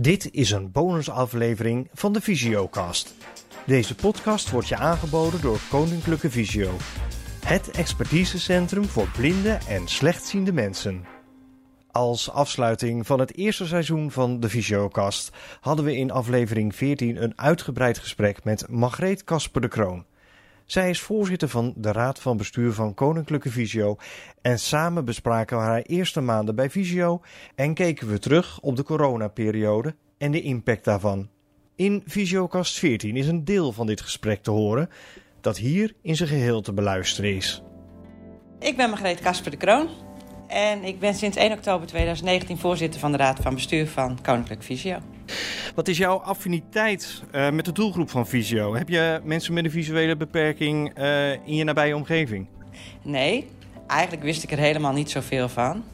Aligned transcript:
Dit 0.00 0.30
is 0.32 0.50
een 0.50 0.72
bonusaflevering 0.72 1.88
van 1.92 2.12
de 2.12 2.20
Visiocast. 2.20 3.14
Deze 3.66 3.94
podcast 3.94 4.50
wordt 4.50 4.68
je 4.68 4.76
aangeboden 4.76 5.40
door 5.40 5.58
Koninklijke 5.70 6.30
Visio. 6.30 6.70
Het 7.44 7.70
expertisecentrum 7.70 8.84
voor 8.84 9.08
blinde 9.16 9.58
en 9.68 9.88
slechtziende 9.88 10.52
mensen. 10.52 11.04
Als 11.90 12.30
afsluiting 12.30 13.06
van 13.06 13.20
het 13.20 13.36
eerste 13.36 13.66
seizoen 13.66 14.10
van 14.10 14.40
de 14.40 14.48
Visiocast 14.48 15.30
hadden 15.60 15.84
we 15.84 15.96
in 15.96 16.10
aflevering 16.10 16.74
14 16.74 17.22
een 17.22 17.38
uitgebreid 17.38 17.98
gesprek 17.98 18.44
met 18.44 18.68
Margreet 18.68 19.24
Kasper 19.24 19.60
de 19.60 19.68
Kroon. 19.68 20.04
Zij 20.68 20.90
is 20.90 21.00
voorzitter 21.00 21.48
van 21.48 21.72
de 21.76 21.92
Raad 21.92 22.20
van 22.20 22.36
Bestuur 22.36 22.72
van 22.72 22.94
Koninklijke 22.94 23.50
Visio 23.50 23.96
en 24.42 24.58
samen 24.58 25.04
bespraken 25.04 25.56
we 25.56 25.62
haar 25.62 25.82
eerste 25.82 26.20
maanden 26.20 26.54
bij 26.54 26.70
Visio 26.70 27.20
en 27.54 27.74
keken 27.74 28.08
we 28.08 28.18
terug 28.18 28.60
op 28.60 28.76
de 28.76 28.82
coronaperiode 28.82 29.94
en 30.18 30.30
de 30.30 30.40
impact 30.40 30.84
daarvan. 30.84 31.28
In 31.76 32.02
Visiocast 32.06 32.78
14 32.78 33.16
is 33.16 33.26
een 33.26 33.44
deel 33.44 33.72
van 33.72 33.86
dit 33.86 34.00
gesprek 34.00 34.42
te 34.42 34.50
horen 34.50 34.88
dat 35.40 35.56
hier 35.56 35.94
in 36.02 36.16
zijn 36.16 36.28
geheel 36.28 36.60
te 36.60 36.72
beluisteren 36.72 37.36
is. 37.36 37.62
Ik 38.58 38.76
ben 38.76 38.90
Margreet 38.90 39.20
Kasper 39.20 39.50
de 39.50 39.56
Kroon 39.56 39.88
en 40.48 40.84
ik 40.84 41.00
ben 41.00 41.14
sinds 41.14 41.36
1 41.36 41.52
oktober 41.52 41.86
2019 41.86 42.58
voorzitter 42.58 43.00
van 43.00 43.12
de 43.12 43.18
Raad 43.18 43.38
van 43.42 43.54
Bestuur 43.54 43.88
van 43.88 44.18
Koninklijk 44.22 44.62
Visio. 44.62 44.98
Wat 45.74 45.88
is 45.88 45.98
jouw 45.98 46.16
affiniteit 46.16 47.22
uh, 47.32 47.50
met 47.50 47.64
de 47.64 47.72
doelgroep 47.72 48.10
van 48.10 48.26
Visio? 48.26 48.74
Heb 48.74 48.88
je 48.88 49.20
mensen 49.24 49.54
met 49.54 49.64
een 49.64 49.70
visuele 49.70 50.16
beperking 50.16 50.98
uh, 50.98 51.32
in 51.32 51.54
je 51.54 51.64
nabije 51.64 51.96
omgeving? 51.96 52.46
Nee, 53.02 53.48
eigenlijk 53.86 54.22
wist 54.22 54.42
ik 54.42 54.52
er 54.52 54.58
helemaal 54.58 54.92
niet 54.92 55.10
zoveel 55.10 55.48
van. 55.48 55.84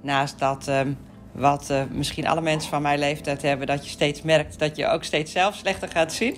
Naast 0.00 0.38
dat 0.38 0.68
um, 0.68 0.98
wat 1.32 1.68
uh, 1.70 1.82
misschien 1.90 2.26
alle 2.26 2.40
mensen 2.40 2.70
van 2.70 2.82
mijn 2.82 2.98
leeftijd 2.98 3.42
hebben, 3.42 3.66
dat 3.66 3.84
je 3.84 3.90
steeds 3.90 4.22
merkt 4.22 4.58
dat 4.58 4.76
je 4.76 4.86
ook 4.86 5.04
steeds 5.04 5.32
zelf 5.32 5.54
slechter 5.54 5.88
gaat 5.88 6.12
zien. 6.12 6.36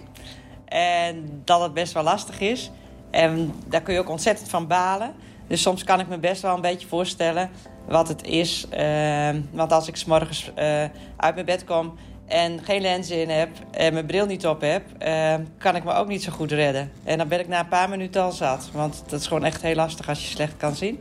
En 0.64 1.40
dat 1.44 1.60
het 1.60 1.74
best 1.74 1.92
wel 1.92 2.02
lastig 2.02 2.40
is. 2.40 2.70
En 3.10 3.52
daar 3.66 3.82
kun 3.82 3.94
je 3.94 4.00
ook 4.00 4.08
ontzettend 4.08 4.48
van 4.48 4.66
balen. 4.66 5.14
Dus 5.46 5.62
soms 5.62 5.84
kan 5.84 6.00
ik 6.00 6.08
me 6.08 6.18
best 6.18 6.42
wel 6.42 6.54
een 6.54 6.60
beetje 6.60 6.86
voorstellen 6.86 7.50
wat 7.88 8.08
het 8.08 8.22
is. 8.26 8.66
Uh, 8.78 9.28
want 9.50 9.72
als 9.72 9.88
ik 9.88 9.96
s 9.96 10.04
morgens 10.04 10.50
uh, 10.58 10.82
uit 11.16 11.34
mijn 11.34 11.46
bed 11.46 11.64
kom 11.64 11.94
en 12.26 12.60
geen 12.62 12.80
lenzen 12.80 13.20
in 13.20 13.28
heb 13.30 13.48
en 13.70 13.92
mijn 13.92 14.06
bril 14.06 14.26
niet 14.26 14.46
op 14.46 14.60
heb, 14.60 14.82
uh, 15.02 15.34
kan 15.58 15.76
ik 15.76 15.84
me 15.84 15.92
ook 15.92 16.08
niet 16.08 16.22
zo 16.22 16.32
goed 16.32 16.52
redden. 16.52 16.90
En 17.04 17.18
dan 17.18 17.28
ben 17.28 17.40
ik 17.40 17.48
na 17.48 17.60
een 17.60 17.68
paar 17.68 17.88
minuten 17.88 18.22
al 18.22 18.32
zat. 18.32 18.70
Want 18.72 19.02
dat 19.06 19.20
is 19.20 19.26
gewoon 19.26 19.44
echt 19.44 19.62
heel 19.62 19.74
lastig 19.74 20.08
als 20.08 20.20
je 20.20 20.28
slecht 20.28 20.56
kan 20.56 20.74
zien. 20.74 21.00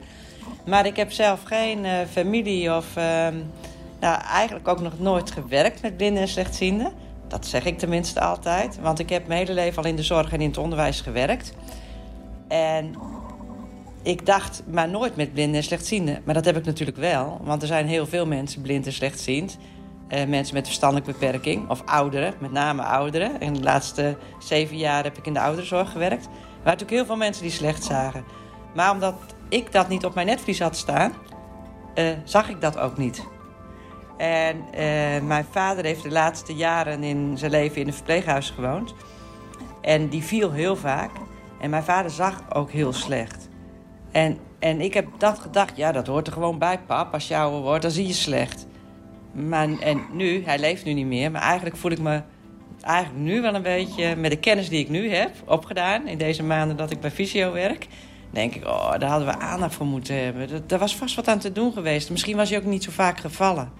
Maar 0.66 0.86
ik 0.86 0.96
heb 0.96 1.12
zelf 1.12 1.44
geen 1.44 1.86
uh, 1.86 1.92
familie 2.12 2.76
of 2.76 2.96
ehm, 2.96 3.36
nou, 4.00 4.22
eigenlijk 4.22 4.68
ook 4.68 4.82
nog 4.82 5.00
nooit 5.00 5.32
gewerkt 5.32 5.82
met 5.82 5.98
blinden 5.98 6.22
en 6.22 6.28
slechtzienden. 6.28 6.94
Dat 7.28 7.46
zeg 7.46 7.66
ik 7.66 7.78
tenminste 7.78 8.22
altijd. 8.22 8.80
Want 8.82 9.00
ik 9.00 9.10
heb 9.10 9.28
mijn 9.28 9.40
hele 9.40 9.54
leven 9.54 9.84
al 9.84 9.90
in 9.90 9.96
de 9.96 10.04
zorg 10.04 10.32
en 10.32 10.42
in 10.42 10.48
het 10.48 10.58
onderwijs 10.58 11.02
gewerkt. 11.02 11.54
En 12.48 12.96
ik 14.04 14.26
dacht 14.26 14.64
maar 14.72 14.90
nooit 14.90 15.16
met 15.16 15.34
blinden 15.34 15.56
en 15.56 15.64
slechtzienden. 15.64 16.22
Maar 16.24 16.34
dat 16.34 16.46
heb 16.46 16.58
ik 16.58 16.66
natuurlijk 16.66 16.98
wel. 16.98 17.42
Want 17.44 17.62
er 17.62 17.68
zijn 17.68 17.88
heel 17.88 18.06
veel 18.06 18.26
mensen 18.26 18.62
blind 18.62 18.86
en 18.86 18.94
slechtziend. 18.94 19.58
Uh, 20.10 20.26
mensen 20.26 20.54
met 20.54 20.66
verstandelijke 20.66 21.12
beperking. 21.12 21.70
Of 21.70 21.82
ouderen, 21.86 22.34
met 22.40 22.52
name 22.52 22.82
ouderen. 22.82 23.42
En 23.42 23.54
de 23.54 23.64
laatste 23.64 24.18
zeven 24.40 24.78
jaar 24.78 25.04
heb 25.04 25.18
ik 25.18 25.26
in 25.26 25.34
de 25.34 25.40
ouderenzorg 25.40 25.92
gewerkt. 25.92 26.26
Er 26.26 26.30
waren 26.32 26.64
natuurlijk 26.64 26.92
heel 26.92 27.06
veel 27.06 27.16
mensen 27.16 27.44
die 27.44 27.52
slecht 27.52 27.84
zagen. 27.84 28.24
Maar 28.76 28.92
omdat 28.92 29.16
ik 29.50 29.72
dat 29.72 29.90
niet 29.90 30.06
op 30.06 30.14
mijn 30.14 30.28
netvlies 30.28 30.60
had 30.60 30.78
staan... 30.78 31.14
Uh, 31.96 32.10
zag 32.24 32.50
ik 32.50 32.62
dat 32.62 32.78
ook 32.78 32.98
niet. 32.98 33.24
En 34.18 34.58
uh, 34.58 35.22
mijn 35.22 35.46
vader 35.52 35.86
heeft 35.86 36.04
de 36.04 36.12
laatste 36.12 36.54
jaren 36.54 37.04
in 37.04 37.38
zijn 37.38 37.52
leven 37.52 37.82
in 37.82 37.88
een 37.88 37.94
verpleeghuis 37.94 38.50
gewoond. 38.50 38.94
En 39.82 40.08
die 40.08 40.24
viel 40.24 40.52
heel 40.52 40.76
vaak. 40.76 41.12
En 41.60 41.70
mijn 41.70 41.84
vader 41.84 42.12
zag 42.12 42.54
ook 42.54 42.72
heel 42.72 42.94
slecht. 42.94 43.43
En, 44.14 44.38
en 44.60 44.82
ik 44.82 44.94
heb 44.94 45.08
dat 45.18 45.40
gedacht, 45.40 45.78
ja, 45.78 45.92
dat 45.92 46.08
hoort 46.08 46.28
er 46.28 46.34
gewoon 46.34 46.58
bij, 46.58 46.80
pap. 46.80 47.14
Als 47.14 47.28
je 47.28 47.36
ouder 47.36 47.62
wordt, 47.62 47.82
dan 47.82 47.92
zie 47.92 48.08
je 48.08 48.14
slecht. 48.14 48.68
Maar, 49.32 49.80
en 49.80 50.02
nu, 50.12 50.44
hij 50.46 50.60
leeft 50.60 50.86
nu 50.86 50.94
niet 50.94 51.06
meer, 51.06 51.32
maar 51.32 51.42
eigenlijk 51.42 51.76
voel 51.76 51.92
ik 51.92 52.00
me 52.00 52.22
eigenlijk 52.82 53.24
nu 53.24 53.42
wel 53.42 53.56
een 53.56 53.62
beetje... 53.62 54.16
met 54.16 54.32
de 54.32 54.38
kennis 54.38 54.70
die 54.70 54.80
ik 54.80 54.90
nu 54.90 55.10
heb 55.10 55.32
opgedaan 55.46 56.08
in 56.08 56.18
deze 56.18 56.44
maanden 56.44 56.78
dat 56.78 56.92
ik 56.92 57.00
bij 57.00 57.12
Visio 57.12 57.52
werk... 57.52 57.88
denk 58.32 58.56
ik, 58.56 58.66
oh, 58.66 59.00
daar 59.00 59.10
hadden 59.10 59.28
we 59.28 59.40
aandacht 59.40 59.76
voor 59.76 59.86
moeten 59.86 60.24
hebben. 60.24 60.50
Er 60.68 60.78
was 60.78 60.96
vast 60.96 61.16
wat 61.16 61.28
aan 61.28 61.40
te 61.40 61.52
doen 61.52 61.74
geweest. 61.74 62.10
Misschien 62.10 62.38
was 62.38 62.50
hij 62.50 62.60
ook 62.60 62.66
niet 62.66 62.84
zo 62.84 62.92
vaak 62.92 63.20
gevallen 63.20 63.72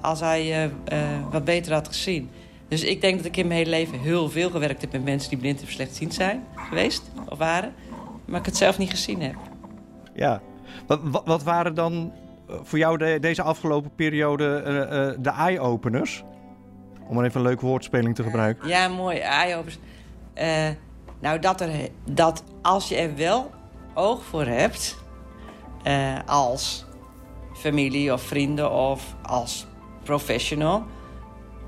als 0.00 0.20
hij 0.20 0.64
uh, 0.64 0.64
uh, 0.64 0.70
wat 1.30 1.44
beter 1.44 1.72
had 1.72 1.88
gezien. 1.88 2.30
Dus 2.68 2.84
ik 2.84 3.00
denk 3.00 3.16
dat 3.16 3.26
ik 3.26 3.36
in 3.36 3.46
mijn 3.46 3.58
hele 3.58 3.70
leven 3.70 4.00
heel 4.00 4.30
veel 4.30 4.50
gewerkt 4.50 4.80
heb 4.80 4.92
met 4.92 5.04
mensen 5.04 5.30
die 5.30 5.38
blind 5.38 5.62
of 5.62 5.70
slechtziend 5.70 6.14
zijn 6.14 6.44
geweest 6.56 7.02
of 7.28 7.38
waren. 7.38 7.74
Maar 8.24 8.40
ik 8.40 8.46
het 8.46 8.56
zelf 8.56 8.78
niet 8.78 8.90
gezien 8.90 9.22
heb. 9.22 9.34
Ja, 10.16 10.40
wat, 10.86 11.00
wat, 11.24 11.42
waren 11.42 11.74
dan 11.74 12.12
voor 12.48 12.78
jou 12.78 12.98
de, 12.98 13.18
deze 13.20 13.42
afgelopen 13.42 13.94
periode 13.94 14.62
uh, 14.66 15.22
de 15.22 15.30
eye-openers? 15.30 16.24
Om 17.08 17.14
maar 17.14 17.24
even 17.24 17.40
een 17.40 17.46
leuke 17.46 17.66
woordspeling 17.66 18.14
te 18.14 18.22
gebruiken. 18.22 18.68
Ja, 18.68 18.88
mooi, 18.88 19.18
eye-openers. 19.18 19.78
nou, 21.20 21.38
dat, 21.38 21.60
er, 21.60 21.70
dat 22.04 22.44
als 22.62 22.88
je 22.88 22.96
er 22.96 23.16
wel 23.16 23.50
oog 23.94 24.24
voor 24.24 24.44
hebt, 24.44 24.96
als 26.26 26.84
familie 27.54 28.12
of 28.12 28.22
vrienden 28.22 28.70
of 28.70 29.14
als 29.22 29.66
professional. 30.02 30.84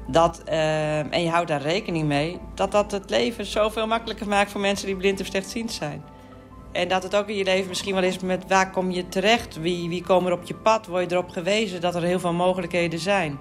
Dat, 0.07 0.43
en 1.11 1.23
je 1.23 1.29
houdt 1.29 1.49
daar 1.49 1.63
rekening 1.63 2.07
mee, 2.07 2.39
dat 2.55 2.73
dat 2.73 2.91
het 2.91 3.11
leven 3.11 3.47
zoveel 3.47 3.87
makkelijker 3.87 4.29
maakt 4.29 4.51
voor 4.51 4.61
mensen 4.61 4.87
die 4.87 4.97
blind 4.97 5.21
of 5.21 5.27
slechtziend 5.27 5.73
zijn. 5.73 6.03
En 6.73 6.89
dat 6.89 7.03
het 7.03 7.17
ook 7.17 7.29
in 7.29 7.37
je 7.37 7.45
leven 7.45 7.69
misschien 7.69 7.95
wel 7.95 8.03
is 8.03 8.19
met 8.19 8.45
waar 8.49 8.71
kom 8.71 8.91
je 8.91 9.09
terecht, 9.09 9.61
wie, 9.61 9.89
wie 9.89 10.03
komen 10.03 10.33
er 10.33 10.39
op 10.39 10.45
je 10.45 10.55
pad, 10.55 10.87
word 10.87 11.11
je 11.11 11.17
erop 11.17 11.31
gewezen 11.31 11.81
dat 11.81 11.95
er 11.95 12.03
heel 12.03 12.21
veel 12.21 12.33
mogelijkheden 12.33 12.99
zijn. 12.99 13.39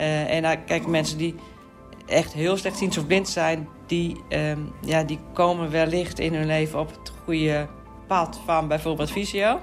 Uh, 0.00 0.34
en 0.34 0.42
nou, 0.42 0.56
kijk, 0.56 0.86
mensen 0.86 1.18
die 1.18 1.34
echt 2.06 2.32
heel 2.32 2.56
slechtziend 2.56 2.98
of 2.98 3.06
blind 3.06 3.28
zijn, 3.28 3.68
die, 3.86 4.20
um, 4.28 4.72
ja, 4.80 5.02
die 5.02 5.18
komen 5.32 5.70
wellicht 5.70 6.18
in 6.18 6.34
hun 6.34 6.46
leven 6.46 6.78
op 6.78 6.88
het 6.88 7.12
goede 7.24 7.66
pad 8.06 8.40
van 8.44 8.68
bijvoorbeeld 8.68 9.10
visio. 9.10 9.60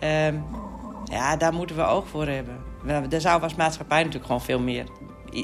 Um, 0.00 0.44
ja, 1.04 1.36
daar 1.36 1.52
moeten 1.52 1.76
we 1.76 1.82
oog 1.82 2.08
voor 2.08 2.26
hebben. 2.26 2.56
Daar 3.08 3.20
zou 3.20 3.42
als 3.42 3.54
maatschappij 3.54 3.98
natuurlijk 3.98 4.26
gewoon 4.26 4.42
veel 4.42 4.60
meer... 4.60 4.86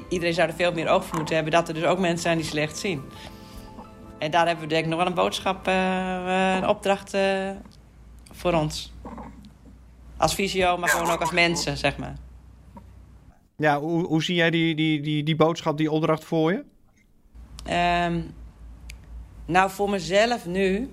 Iedereen 0.09 0.35
zou 0.35 0.49
er 0.49 0.55
veel 0.55 0.73
meer 0.73 0.89
oog 0.89 1.05
voor 1.05 1.17
moeten 1.17 1.35
hebben... 1.35 1.53
dat 1.53 1.69
er 1.69 1.75
dus 1.75 1.85
ook 1.85 1.99
mensen 1.99 2.23
zijn 2.23 2.37
die 2.37 2.47
slecht 2.47 2.79
zien. 2.79 3.03
En 4.19 4.31
daar 4.31 4.47
hebben 4.47 4.65
we 4.65 4.71
denk 4.71 4.85
ik 4.85 4.91
nog 4.91 4.99
wel 4.99 5.09
een 5.09 5.15
boodschap, 5.15 5.69
uh, 5.69 6.55
een 6.57 6.69
opdracht 6.69 7.15
uh, 7.15 7.51
voor 8.31 8.53
ons. 8.53 8.93
Als 10.17 10.35
visio, 10.35 10.77
maar 10.77 10.89
gewoon 10.89 11.11
ook 11.11 11.21
als 11.21 11.31
mensen, 11.31 11.77
zeg 11.77 11.97
maar. 11.97 12.15
Ja, 13.57 13.81
hoe, 13.81 14.07
hoe 14.07 14.23
zie 14.23 14.35
jij 14.35 14.51
die, 14.51 14.75
die, 14.75 15.01
die, 15.01 15.23
die 15.23 15.37
boodschap, 15.37 15.77
die 15.77 15.91
opdracht 15.91 16.25
voor 16.25 16.53
je? 16.53 16.65
Um, 18.07 18.35
nou, 19.47 19.71
voor 19.71 19.91
mezelf 19.91 20.47
nu... 20.47 20.91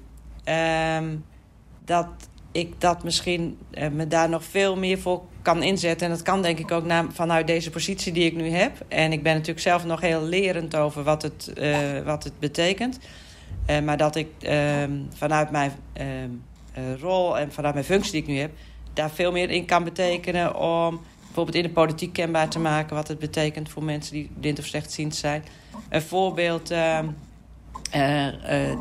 Um, 0.49 1.25
dat 1.85 2.07
ik 2.51 2.81
dat 2.81 3.03
misschien 3.03 3.59
uh, 3.71 3.87
me 3.87 4.07
daar 4.07 4.29
nog 4.29 4.43
veel 4.43 4.77
meer 4.77 4.99
voor 4.99 5.23
kan 5.45 5.63
inzetten. 5.63 6.07
En 6.07 6.13
dat 6.13 6.21
kan 6.21 6.41
denk 6.41 6.59
ik 6.59 6.71
ook 6.71 6.85
vanuit 7.13 7.47
deze 7.47 7.69
positie 7.69 8.13
die 8.13 8.25
ik 8.25 8.35
nu 8.35 8.49
heb. 8.49 8.85
En 8.87 9.11
ik 9.11 9.23
ben 9.23 9.33
natuurlijk 9.33 9.59
zelf 9.59 9.85
nog 9.85 10.01
heel 10.01 10.21
lerend 10.21 10.75
over 10.75 11.03
wat 11.03 11.21
het, 11.21 11.51
uh, 11.57 11.77
wat 12.05 12.23
het 12.23 12.39
betekent. 12.39 12.99
Uh, 13.69 13.79
maar 13.79 13.97
dat 13.97 14.15
ik 14.15 14.27
ehm, 14.39 14.91
vanuit 15.13 15.51
mijn 15.51 15.71
ehm, 15.93 16.29
rol 17.01 17.37
en 17.37 17.51
vanuit 17.51 17.73
mijn 17.73 17.85
functie 17.85 18.11
die 18.11 18.21
ik 18.21 18.27
nu 18.27 18.37
heb... 18.37 18.51
daar 18.93 19.09
veel 19.09 19.31
meer 19.31 19.49
in 19.49 19.65
kan 19.65 19.83
betekenen 19.83 20.55
om 20.55 21.01
bijvoorbeeld 21.21 21.55
in 21.55 21.63
de 21.63 21.69
politiek 21.69 22.13
kenbaar 22.13 22.49
te 22.49 22.59
maken... 22.59 22.95
wat 22.95 23.07
het 23.07 23.19
betekent 23.19 23.69
voor 23.69 23.83
mensen 23.83 24.13
die 24.13 24.31
blind 24.39 24.59
of 24.59 24.65
slechtziend 24.65 25.15
zijn. 25.15 25.43
Een 25.89 26.01
voorbeeld, 26.01 26.71
ehm, 26.71 27.07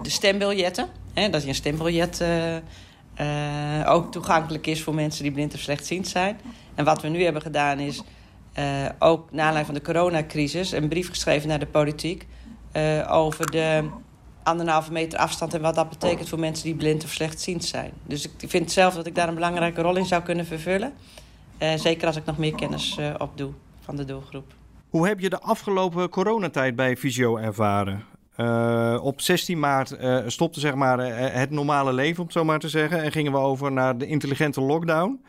de 0.02 0.10
stembiljetten. 0.10 0.86
Hè, 1.14 1.28
dat 1.30 1.42
je 1.42 1.48
een 1.48 1.54
stembiljet 1.54 2.24
ook 3.86 4.12
toegankelijk 4.12 4.66
is 4.66 4.82
voor 4.82 4.94
mensen 4.94 5.22
die 5.22 5.32
blind 5.32 5.54
of 5.54 5.60
slechtziend 5.60 6.08
zijn. 6.08 6.36
En 6.74 6.84
wat 6.84 7.02
we 7.02 7.08
nu 7.08 7.22
hebben 7.22 7.42
gedaan 7.42 7.78
is 7.78 8.02
uh, 8.58 8.64
ook 8.98 9.32
na 9.32 9.42
aanleiding 9.42 9.66
van 9.66 9.74
de 9.74 9.92
coronacrisis 9.92 10.72
een 10.72 10.88
brief 10.88 11.08
geschreven 11.08 11.48
naar 11.48 11.58
de 11.58 11.66
politiek 11.66 12.26
uh, 12.76 13.12
over 13.12 13.50
de 13.50 13.88
anderhalve 14.42 14.92
meter 14.92 15.18
afstand 15.18 15.54
en 15.54 15.60
wat 15.60 15.74
dat 15.74 15.88
betekent 15.88 16.28
voor 16.28 16.38
mensen 16.38 16.64
die 16.64 16.74
blind 16.74 17.04
of 17.04 17.10
slechtziend 17.10 17.64
zijn. 17.64 17.92
Dus 18.06 18.24
ik 18.24 18.50
vind 18.50 18.72
zelf 18.72 18.94
dat 18.94 19.06
ik 19.06 19.14
daar 19.14 19.28
een 19.28 19.34
belangrijke 19.34 19.82
rol 19.82 19.96
in 19.96 20.06
zou 20.06 20.22
kunnen 20.22 20.46
vervullen. 20.46 20.92
zeker 21.76 22.06
als 22.06 22.16
ik 22.16 22.24
nog 22.24 22.38
meer 22.38 22.54
kennis 22.54 22.98
opdoe 23.18 23.52
van 23.80 23.96
de 23.96 24.04
doelgroep. 24.04 24.52
Hoe 24.88 25.06
heb 25.06 25.20
je 25.20 25.30
de 25.30 25.40
afgelopen 25.40 26.08
coronatijd 26.08 26.76
bij 26.76 26.96
Visio 26.96 27.36
ervaren? 27.36 28.04
Op 29.02 29.20
16 29.20 29.58
maart 29.58 29.96
stopte 30.26 30.60
zeg 30.60 30.74
maar, 30.74 30.98
het 31.32 31.50
normale 31.50 31.92
leven, 31.92 32.18
om 32.18 32.24
het 32.24 32.32
zo 32.32 32.44
maar 32.44 32.58
te 32.58 32.68
zeggen. 32.68 33.02
En 33.02 33.12
gingen 33.12 33.32
we 33.32 33.38
over 33.38 33.72
naar 33.72 33.98
de 33.98 34.06
intelligente 34.06 34.60
lockdown. 34.60 35.20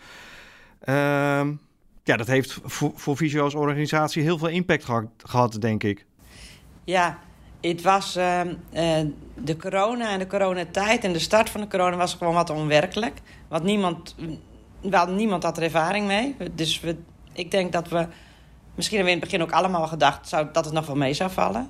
Ehm, 0.86 1.54
ja, 2.04 2.18
dat 2.18 2.28
heeft 2.28 2.58
voor, 2.64 2.92
voor 2.96 3.42
als 3.42 3.56
organisatie 3.56 4.24
heel 4.24 4.38
veel 4.38 4.48
impact 4.48 4.86
gehad, 5.18 5.62
denk 5.62 5.84
ik. 5.84 6.06
Ja, 6.84 7.20
het 7.62 7.82
was 7.82 8.18
uh, 8.18 8.42
de 9.34 9.58
corona 9.58 10.12
en 10.12 10.20
de 10.20 10.28
coronatijd 10.28 11.04
en 11.04 11.14
de 11.14 11.20
start 11.20 11.50
van 11.50 11.62
de 11.62 11.68
corona 11.68 11.96
was 11.96 12.14
gewoon 12.14 12.34
wat 12.34 12.50
onwerkelijk. 12.50 13.22
Want 13.48 13.64
niemand, 13.64 14.16
we 14.82 14.96
hadden, 14.96 15.16
niemand 15.16 15.44
had 15.44 15.58
er 15.58 15.64
ervaring 15.64 16.08
mee. 16.08 16.36
Dus 16.52 16.80
we, 16.80 16.98
ik 17.34 17.52
denk 17.52 17.72
dat 17.72 17.90
we, 17.90 18.08
misschien 18.76 18.98
hebben 18.98 19.16
we 19.16 19.20
in 19.20 19.28
het 19.28 19.32
begin 19.32 19.42
ook 19.42 19.52
allemaal 19.52 19.88
gedacht 19.88 20.28
zou, 20.28 20.48
dat 20.52 20.66
het 20.66 20.74
nog 20.74 20.86
wel 20.86 20.96
mee 20.96 21.14
zou 21.14 21.32
vallen. 21.32 21.70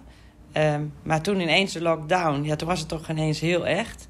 Uh, 0.57 0.75
maar 1.03 1.21
toen 1.21 1.39
ineens 1.39 1.73
de 1.73 1.81
lockdown, 1.81 2.43
ja, 2.43 2.55
toen 2.55 2.67
was 2.67 2.79
het 2.79 2.87
toch 2.87 3.09
ineens 3.09 3.39
heel 3.39 3.67
echt. 3.67 4.09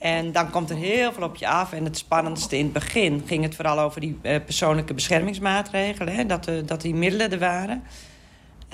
En 0.00 0.32
dan 0.32 0.50
komt 0.50 0.70
er 0.70 0.76
heel 0.76 1.12
veel 1.12 1.22
op 1.22 1.36
je 1.36 1.48
af. 1.48 1.72
En 1.72 1.84
het 1.84 1.96
spannendste 1.96 2.58
in 2.58 2.64
het 2.64 2.72
begin 2.72 3.22
ging 3.26 3.42
het 3.42 3.54
vooral 3.54 3.78
over 3.78 4.00
die 4.00 4.18
uh, 4.22 4.36
persoonlijke 4.44 4.94
beschermingsmaatregelen. 4.94 6.14
Hè? 6.14 6.26
Dat, 6.26 6.48
uh, 6.48 6.54
dat 6.66 6.80
die 6.80 6.94
middelen 6.94 7.32
er 7.32 7.38
waren. 7.38 7.82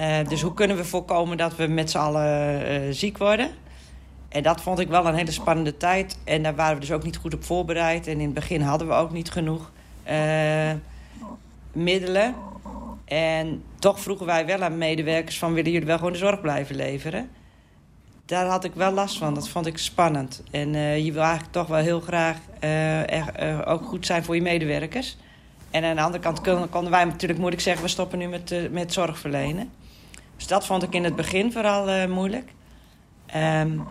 Uh, 0.00 0.28
dus 0.28 0.42
hoe 0.42 0.54
kunnen 0.54 0.76
we 0.76 0.84
voorkomen 0.84 1.36
dat 1.36 1.56
we 1.56 1.66
met 1.66 1.90
z'n 1.90 1.98
allen 1.98 2.94
ziek 2.94 3.18
worden? 3.18 3.50
En 4.28 4.42
dat 4.42 4.60
vond 4.60 4.78
ik 4.78 4.88
wel 4.88 5.06
een 5.06 5.14
hele 5.14 5.30
spannende 5.30 5.76
tijd. 5.76 6.18
En 6.24 6.42
daar 6.42 6.54
waren 6.54 6.74
we 6.74 6.80
dus 6.80 6.92
ook 6.92 7.04
niet 7.04 7.16
goed 7.16 7.34
op 7.34 7.44
voorbereid. 7.44 8.06
En 8.06 8.12
in 8.12 8.24
het 8.24 8.34
begin 8.34 8.60
hadden 8.60 8.88
we 8.88 8.94
ook 8.94 9.12
niet 9.12 9.30
genoeg 9.30 9.70
middelen. 11.72 12.34
En 13.04 13.62
toch 13.78 14.00
vroegen 14.00 14.26
wij 14.26 14.46
wel 14.46 14.62
aan 14.62 14.78
medewerkers 14.78 15.38
van... 15.38 15.52
willen 15.54 15.72
jullie 15.72 15.86
wel 15.86 15.96
gewoon 15.96 16.12
de 16.12 16.18
zorg 16.18 16.40
blijven 16.40 16.76
leveren? 16.76 17.30
Daar 18.26 18.46
had 18.46 18.64
ik 18.64 18.74
wel 18.74 18.92
last 18.92 19.18
van. 19.18 19.34
Dat 19.34 19.48
vond 19.48 19.66
ik 19.66 19.78
spannend. 19.78 20.42
En 20.50 20.74
uh, 20.74 21.04
je 21.04 21.12
wil 21.12 21.22
eigenlijk 21.22 21.52
toch 21.52 21.66
wel 21.66 21.78
heel 21.78 22.00
graag 22.00 22.36
er, 22.60 23.42
uh, 23.42 23.60
ook 23.64 23.84
goed 23.84 24.06
zijn 24.06 24.24
voor 24.24 24.34
je 24.34 24.42
medewerkers. 24.42 25.16
En 25.70 25.84
aan 25.84 25.96
de 25.96 26.02
andere 26.02 26.22
kant 26.22 26.40
konden, 26.70 26.90
wij 26.90 27.04
natuurlijk 27.04 27.38
moeilijk 27.38 27.62
zeggen... 27.62 27.82
we 27.82 27.88
stoppen 27.88 28.18
nu 28.18 28.28
met, 28.28 28.72
met 28.72 28.92
zorg 28.92 29.18
verlenen. 29.18 29.70
Dus 30.36 30.46
dat 30.46 30.66
vond 30.66 30.82
ik 30.82 30.94
in 30.94 31.04
het 31.04 31.16
begin 31.16 31.52
vooral 31.52 32.08
moeilijk. 32.08 32.52
Um, 33.36 33.86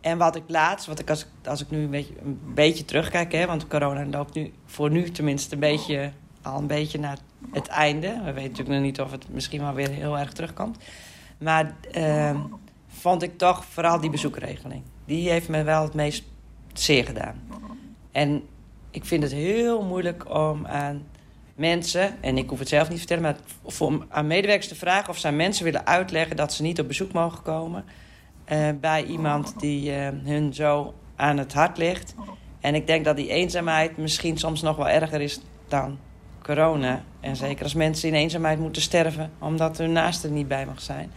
en 0.00 0.18
wat 0.18 0.36
ik 0.36 0.42
laatst, 0.46 0.86
wat 0.86 0.98
ik 0.98 1.10
als, 1.10 1.26
als 1.44 1.60
ik 1.60 1.70
nu 1.70 1.78
een 1.78 1.90
beetje, 1.90 2.14
een 2.24 2.40
beetje 2.54 2.84
terugkijk... 2.84 3.32
Hè, 3.32 3.46
want 3.46 3.66
corona 3.66 4.06
loopt 4.06 4.34
nu 4.34 4.52
voor 4.66 4.90
nu 4.90 5.10
tenminste 5.10 5.54
een 5.54 5.60
beetje, 5.60 6.12
al 6.42 6.58
een 6.58 6.66
beetje 6.66 6.98
naar 6.98 7.18
het 7.52 7.66
einde. 7.66 8.08
We 8.08 8.32
weten 8.32 8.50
natuurlijk 8.50 8.68
nog 8.68 8.80
niet 8.80 9.00
of 9.00 9.10
het 9.10 9.24
misschien 9.28 9.60
wel 9.60 9.74
weer 9.74 9.90
heel 9.90 10.18
erg 10.18 10.32
terugkomt. 10.32 10.78
Maar... 11.38 11.74
Uh, 11.96 12.40
vond 13.00 13.22
ik 13.22 13.38
toch 13.38 13.64
vooral 13.64 14.00
die 14.00 14.10
bezoekregeling. 14.10 14.82
Die 15.04 15.30
heeft 15.30 15.48
me 15.48 15.62
wel 15.62 15.82
het 15.82 15.94
meest 15.94 16.24
zeer 16.72 17.04
gedaan. 17.04 17.42
En 18.12 18.42
ik 18.90 19.04
vind 19.04 19.22
het 19.22 19.32
heel 19.32 19.82
moeilijk 19.82 20.34
om 20.34 20.66
aan 20.66 21.06
mensen, 21.54 22.22
en 22.22 22.38
ik 22.38 22.48
hoef 22.48 22.58
het 22.58 22.68
zelf 22.68 22.88
niet 22.88 23.00
te 23.00 23.06
vertellen, 23.06 23.22
maar 23.22 23.36
voor, 23.72 24.06
aan 24.08 24.26
medewerkers 24.26 24.68
te 24.68 24.74
vragen 24.74 25.08
of 25.08 25.18
ze 25.18 25.26
aan 25.26 25.36
mensen 25.36 25.64
willen 25.64 25.86
uitleggen 25.86 26.36
dat 26.36 26.52
ze 26.52 26.62
niet 26.62 26.80
op 26.80 26.88
bezoek 26.88 27.12
mogen 27.12 27.42
komen 27.42 27.84
uh, 28.52 28.68
bij 28.80 29.04
iemand 29.04 29.60
die 29.60 29.90
uh, 29.90 30.08
hun 30.24 30.54
zo 30.54 30.94
aan 31.16 31.38
het 31.38 31.52
hart 31.52 31.78
ligt. 31.78 32.14
En 32.60 32.74
ik 32.74 32.86
denk 32.86 33.04
dat 33.04 33.16
die 33.16 33.28
eenzaamheid 33.28 33.96
misschien 33.96 34.38
soms 34.38 34.62
nog 34.62 34.76
wel 34.76 34.88
erger 34.88 35.20
is 35.20 35.40
dan 35.68 35.98
corona. 36.42 37.02
En 37.20 37.36
zeker 37.36 37.62
als 37.62 37.74
mensen 37.74 38.08
in 38.08 38.14
eenzaamheid 38.14 38.58
moeten 38.58 38.82
sterven 38.82 39.30
omdat 39.38 39.78
hun 39.78 39.92
naaste 39.92 40.30
niet 40.30 40.48
bij 40.48 40.66
mag 40.66 40.80
zijn. 40.80 41.12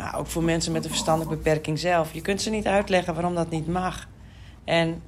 Nou, 0.00 0.16
ook 0.16 0.26
voor 0.26 0.42
mensen 0.42 0.72
met 0.72 0.84
een 0.84 0.90
verstandelijke 0.90 1.36
beperking 1.36 1.78
zelf. 1.78 2.12
Je 2.12 2.20
kunt 2.20 2.42
ze 2.42 2.50
niet 2.50 2.66
uitleggen 2.66 3.14
waarom 3.14 3.34
dat 3.34 3.50
niet 3.50 3.66
mag. 3.66 4.08
En, 4.64 5.02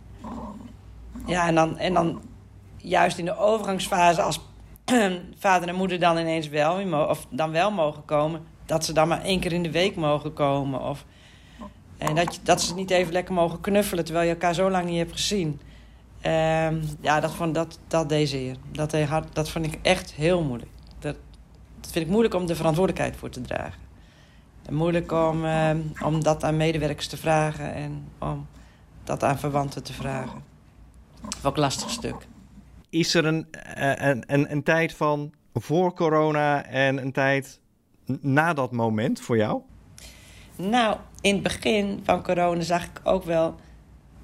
ja, 1.26 1.46
en, 1.46 1.54
dan, 1.54 1.78
en 1.78 1.94
dan 1.94 2.22
juist 2.76 3.18
in 3.18 3.24
de 3.24 3.36
overgangsfase, 3.36 4.22
als 4.22 4.40
vader 5.38 5.68
en 5.68 5.74
moeder 5.74 5.98
dan 5.98 6.18
ineens 6.18 6.48
wel, 6.48 7.06
of 7.08 7.26
dan 7.30 7.50
wel 7.50 7.70
mogen 7.70 8.04
komen, 8.04 8.42
dat 8.66 8.84
ze 8.84 8.92
dan 8.92 9.08
maar 9.08 9.22
één 9.22 9.40
keer 9.40 9.52
in 9.52 9.62
de 9.62 9.70
week 9.70 9.96
mogen 9.96 10.32
komen. 10.32 10.80
Of, 10.80 11.04
en 11.98 12.14
dat, 12.14 12.34
je, 12.34 12.40
dat 12.42 12.62
ze 12.62 12.74
niet 12.74 12.90
even 12.90 13.12
lekker 13.12 13.34
mogen 13.34 13.60
knuffelen 13.60 14.04
terwijl 14.04 14.26
je 14.26 14.32
elkaar 14.32 14.54
zo 14.54 14.70
lang 14.70 14.84
niet 14.84 14.98
hebt 14.98 15.12
gezien. 15.12 15.60
Um, 16.26 16.82
ja, 17.00 17.20
dat, 17.20 17.34
vond, 17.34 17.54
dat, 17.54 17.78
dat 17.88 18.08
deze. 18.08 18.54
Dat, 18.72 18.96
dat 19.32 19.50
vond 19.50 19.66
ik 19.66 19.78
echt 19.82 20.12
heel 20.12 20.42
moeilijk. 20.42 20.70
Dat, 20.98 21.16
dat 21.80 21.90
vind 21.92 22.04
ik 22.04 22.10
moeilijk 22.10 22.34
om 22.34 22.46
de 22.46 22.56
verantwoordelijkheid 22.56 23.16
voor 23.16 23.30
te 23.30 23.40
dragen 23.40 23.90
moeilijk 24.70 25.12
om, 25.12 25.44
uh, 25.44 25.70
om 26.04 26.22
dat 26.22 26.44
aan 26.44 26.56
medewerkers 26.56 27.06
te 27.06 27.16
vragen 27.16 27.74
en 27.74 28.04
om 28.18 28.46
dat 29.04 29.22
aan 29.22 29.38
verwanten 29.38 29.82
te 29.82 29.92
vragen. 29.92 30.42
Ook 31.42 31.54
een 31.54 31.60
lastig 31.60 31.90
stuk. 31.90 32.26
Is 32.90 33.14
er 33.14 33.24
een, 33.24 33.46
eh, 33.52 34.08
een, 34.08 34.24
een, 34.26 34.52
een 34.52 34.62
tijd 34.62 34.94
van 34.94 35.32
voor 35.54 35.94
corona 35.94 36.64
en 36.64 37.02
een 37.02 37.12
tijd 37.12 37.60
na 38.20 38.52
dat 38.52 38.72
moment 38.72 39.20
voor 39.20 39.36
jou? 39.36 39.60
Nou, 40.56 40.96
in 41.20 41.34
het 41.34 41.42
begin 41.42 42.00
van 42.04 42.22
corona 42.22 42.62
zag 42.62 42.84
ik 42.84 43.00
ook 43.02 43.24
wel 43.24 43.54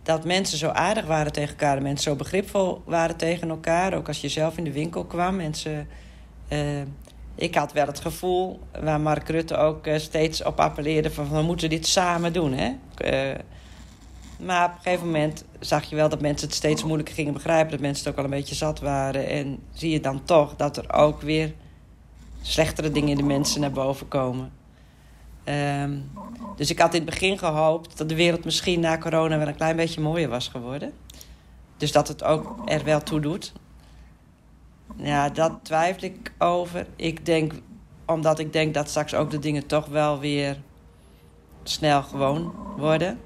dat 0.03 0.25
mensen 0.25 0.59
zo 0.59 0.69
aardig 0.69 1.07
waren 1.07 1.33
tegen 1.33 1.51
elkaar. 1.51 1.83
Mensen 1.83 2.11
zo 2.11 2.17
begripvol 2.17 2.83
waren 2.85 3.17
tegen 3.17 3.49
elkaar. 3.49 3.95
Ook 3.95 4.09
als 4.09 4.21
je 4.21 4.29
zelf 4.29 4.57
in 4.57 4.65
de 4.65 4.73
winkel 4.73 5.05
kwam. 5.05 5.37
Mensen 5.37 5.89
uh, 6.53 6.83
ik 7.39 7.55
had 7.55 7.73
wel 7.73 7.87
het 7.87 8.01
gevoel, 8.01 8.61
waar 8.81 9.01
Mark 9.01 9.29
Rutte 9.29 9.57
ook 9.57 9.87
uh, 9.87 9.99
steeds 9.99 10.43
op 10.43 10.61
appelleerde... 10.61 11.11
van 11.11 11.31
we 11.31 11.43
moeten 11.43 11.71
dit 11.71 11.87
samen 11.87 12.33
doen, 12.33 12.53
hè. 12.53 12.73
Uh, 13.05 13.39
maar 14.39 14.65
op 14.65 14.75
een 14.75 14.83
gegeven 14.83 15.07
moment 15.07 15.45
zag 15.61 15.85
je 15.85 15.97
wel 15.97 16.09
dat 16.09 16.21
mensen 16.21 16.47
het 16.47 16.57
steeds 16.57 16.85
moeilijker 16.85 17.15
gingen 17.15 17.33
begrijpen... 17.33 17.71
dat 17.71 17.81
mensen 17.81 18.05
het 18.05 18.13
ook 18.13 18.19
al 18.19 18.25
een 18.25 18.39
beetje 18.39 18.55
zat 18.55 18.81
waren. 18.81 19.29
En 19.29 19.59
zie 19.73 19.91
je 19.91 20.01
dan 20.01 20.25
toch 20.25 20.57
dat 20.57 20.77
er 20.77 20.93
ook 20.93 21.23
weer 21.23 21.53
slechtere 22.43 22.93
dingen 22.93 23.09
in 23.09 23.17
de 23.17 23.23
mensen 23.23 23.61
naar 23.61 23.73
boven 23.73 24.09
komen. 24.09 24.53
Um, 25.45 26.11
dus 26.57 26.71
ik 26.71 26.79
had 26.79 26.95
in 26.95 27.01
het 27.01 27.11
begin 27.11 27.39
gehoopt 27.39 27.99
dat 27.99 28.09
de 28.09 28.15
wereld 28.15 28.45
misschien 28.45 28.81
na 28.81 28.99
corona 28.99 29.39
wel 29.39 29.49
een 29.49 29.55
klein 29.55 29.77
beetje 29.77 30.01
mooier 30.01 30.29
was 30.29 30.49
geworden. 30.49 30.93
Dus 31.77 31.93
dat 31.93 32.09
het 32.09 32.25
ook 32.25 32.63
er 32.65 32.85
wel 32.85 33.03
toe 33.03 33.21
doet. 33.21 33.53
Ja, 34.99 35.29
dat 35.29 35.53
twijfel 35.63 36.03
ik 36.03 36.33
over. 36.39 36.87
Ik 36.97 37.27
denk, 37.27 37.53
omdat 38.07 38.39
ik 38.39 38.53
denk 38.53 38.75
dat 38.75 38.89
straks 38.89 39.15
ook 39.15 39.31
de 39.31 39.39
dingen 39.39 39.67
toch 39.67 39.87
wel 39.87 40.19
weer 40.19 40.57
snel 41.63 42.03
gewoon 42.03 42.55
worden. 42.77 43.21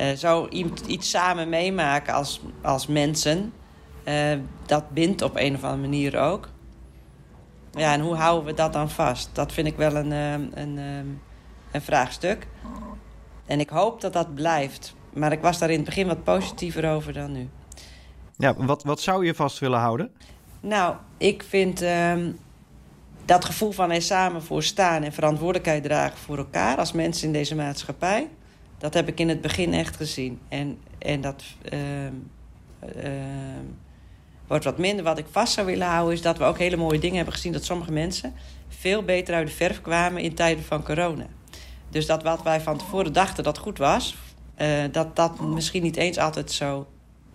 Uh, 0.00 0.12
zo 0.12 0.48
iets 0.86 1.10
samen 1.10 1.48
meemaken 1.48 2.14
als, 2.14 2.40
als 2.62 2.86
mensen, 2.86 3.52
uh, 4.04 4.38
dat 4.66 4.90
bindt 4.90 5.22
op 5.22 5.36
een 5.36 5.54
of 5.54 5.64
andere 5.64 5.82
manier 5.82 6.18
ook. 6.18 6.48
Ja, 7.70 7.92
en 7.92 8.00
hoe 8.00 8.14
houden 8.14 8.44
we 8.44 8.54
dat 8.54 8.72
dan 8.72 8.90
vast? 8.90 9.30
Dat 9.32 9.52
vind 9.52 9.66
ik 9.66 9.76
wel 9.76 9.96
een, 9.96 10.10
uh, 10.10 10.32
een, 10.32 10.76
een 11.72 11.82
vraagstuk. 11.82 12.46
En 13.46 13.60
ik 13.60 13.68
hoop 13.68 14.00
dat 14.00 14.12
dat 14.12 14.34
blijft. 14.34 14.94
Maar 15.12 15.32
ik 15.32 15.40
was 15.40 15.58
daar 15.58 15.70
in 15.70 15.76
het 15.76 15.84
begin 15.84 16.06
wat 16.06 16.24
positiever 16.24 16.90
over 16.90 17.12
dan 17.12 17.32
nu. 17.32 17.48
Ja, 18.36 18.54
wat, 18.54 18.82
wat 18.82 19.00
zou 19.00 19.26
je 19.26 19.34
vast 19.34 19.58
willen 19.58 19.78
houden? 19.78 20.12
Nou, 20.66 20.96
ik 21.18 21.42
vind 21.42 21.82
uh, 21.82 22.14
dat 23.24 23.44
gevoel 23.44 23.70
van 23.70 23.90
er 23.90 24.02
samen 24.02 24.42
voor 24.42 24.62
staan 24.62 25.02
en 25.02 25.12
verantwoordelijkheid 25.12 25.82
dragen 25.82 26.18
voor 26.18 26.38
elkaar 26.38 26.76
als 26.76 26.92
mensen 26.92 27.26
in 27.26 27.32
deze 27.32 27.54
maatschappij. 27.54 28.28
Dat 28.78 28.94
heb 28.94 29.08
ik 29.08 29.20
in 29.20 29.28
het 29.28 29.40
begin 29.40 29.74
echt 29.74 29.96
gezien. 29.96 30.40
En, 30.48 30.78
en 30.98 31.20
dat 31.20 31.44
uh, 31.72 32.04
uh, 32.04 33.10
wordt 34.46 34.64
wat 34.64 34.78
minder. 34.78 35.04
Wat 35.04 35.18
ik 35.18 35.26
vast 35.30 35.52
zou 35.52 35.66
willen 35.66 35.86
houden 35.86 36.14
is 36.14 36.22
dat 36.22 36.38
we 36.38 36.44
ook 36.44 36.58
hele 36.58 36.76
mooie 36.76 36.98
dingen 36.98 37.16
hebben 37.16 37.34
gezien. 37.34 37.52
Dat 37.52 37.64
sommige 37.64 37.92
mensen 37.92 38.34
veel 38.68 39.02
beter 39.02 39.34
uit 39.34 39.46
de 39.46 39.52
verf 39.52 39.80
kwamen 39.80 40.22
in 40.22 40.34
tijden 40.34 40.64
van 40.64 40.84
corona. 40.84 41.26
Dus 41.90 42.06
dat 42.06 42.22
wat 42.22 42.42
wij 42.42 42.60
van 42.60 42.78
tevoren 42.78 43.12
dachten 43.12 43.44
dat 43.44 43.58
goed 43.58 43.78
was, 43.78 44.16
uh, 44.58 44.84
dat 44.92 45.16
dat 45.16 45.40
misschien 45.40 45.82
niet 45.82 45.96
eens 45.96 46.18
altijd 46.18 46.52
zo 46.52 46.86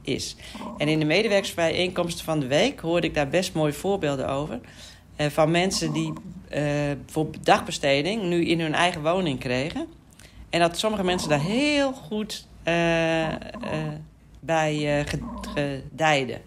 is. 0.02 0.36
En 0.78 0.88
in 0.88 1.00
de 1.00 1.06
medewerkersbijeenkomsten 1.06 2.26
van 2.26 2.40
de 2.40 2.48
week 2.48 2.80
hoorde 2.80 3.08
ik 3.08 3.14
daar 3.14 3.28
best 3.28 3.54
mooie 3.54 3.74
voorbeelden 3.74 4.30
over. 4.30 4.60
Uh, 5.18 5.28
van 5.28 5.52
mensen 5.52 5.94
die 5.94 6.14
uh, 6.54 6.64
voor 7.06 7.28
dagbesteding 7.42 8.24
nu 8.24 8.46
in 8.46 8.60
hun 8.60 8.74
eigen 8.74 9.02
woning 9.02 9.40
kregen. 9.40 9.88
En 10.50 10.60
dat 10.60 10.78
sommige 10.78 11.04
mensen 11.04 11.30
daar 11.30 11.42
heel 11.42 11.94
goed 11.94 12.48
uh, 12.68 13.28
bij 14.40 15.06
gedijden. 15.56 16.42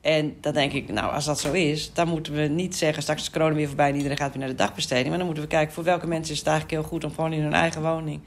En 0.00 0.36
dan 0.40 0.52
denk 0.52 0.72
ik, 0.72 0.92
nou, 0.92 1.12
als 1.12 1.24
dat 1.24 1.40
zo 1.40 1.52
is, 1.52 1.92
dan 1.92 2.08
moeten 2.08 2.32
we 2.32 2.42
niet 2.42 2.76
zeggen... 2.76 3.02
straks 3.02 3.22
is 3.22 3.30
corona 3.30 3.54
weer 3.54 3.66
voorbij 3.66 3.88
en 3.88 3.96
iedereen 3.96 4.16
gaat 4.16 4.30
weer 4.30 4.38
naar 4.38 4.48
de 4.48 4.54
dagbesteding. 4.54 5.08
Maar 5.08 5.16
dan 5.16 5.26
moeten 5.26 5.44
we 5.44 5.50
kijken 5.50 5.74
voor 5.74 5.84
welke 5.84 6.06
mensen 6.06 6.32
is 6.32 6.38
het 6.38 6.48
eigenlijk 6.48 6.80
heel 6.80 6.90
goed... 6.90 7.04
om 7.04 7.14
gewoon 7.14 7.32
in 7.32 7.42
hun 7.42 7.52
eigen 7.54 7.82
woning 7.82 8.20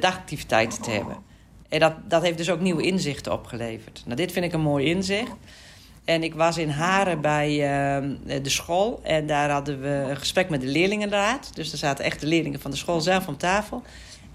dagactiviteiten 0.00 0.82
te 0.82 0.90
hebben. 0.90 1.16
En 1.74 1.80
dat, 1.80 1.94
dat 2.08 2.22
heeft 2.22 2.38
dus 2.38 2.50
ook 2.50 2.60
nieuwe 2.60 2.82
inzichten 2.82 3.32
opgeleverd. 3.32 4.02
Nou, 4.04 4.16
dit 4.16 4.32
vind 4.32 4.44
ik 4.44 4.52
een 4.52 4.60
mooi 4.60 4.86
inzicht. 4.86 5.32
En 6.04 6.22
ik 6.22 6.34
was 6.34 6.58
in 6.58 6.68
Haren 6.68 7.20
bij 7.20 7.50
uh, 7.50 8.10
de 8.42 8.48
school. 8.48 9.00
En 9.02 9.26
daar 9.26 9.50
hadden 9.50 9.80
we 9.80 9.88
een 9.88 10.16
gesprek 10.16 10.48
met 10.48 10.60
de 10.60 10.66
leerlingenraad. 10.66 11.50
Dus 11.54 11.72
er 11.72 11.78
zaten 11.78 12.04
echt 12.04 12.20
de 12.20 12.26
leerlingen 12.26 12.60
van 12.60 12.70
de 12.70 12.76
school 12.76 13.00
zelf 13.00 13.28
om 13.28 13.36
tafel. 13.36 13.82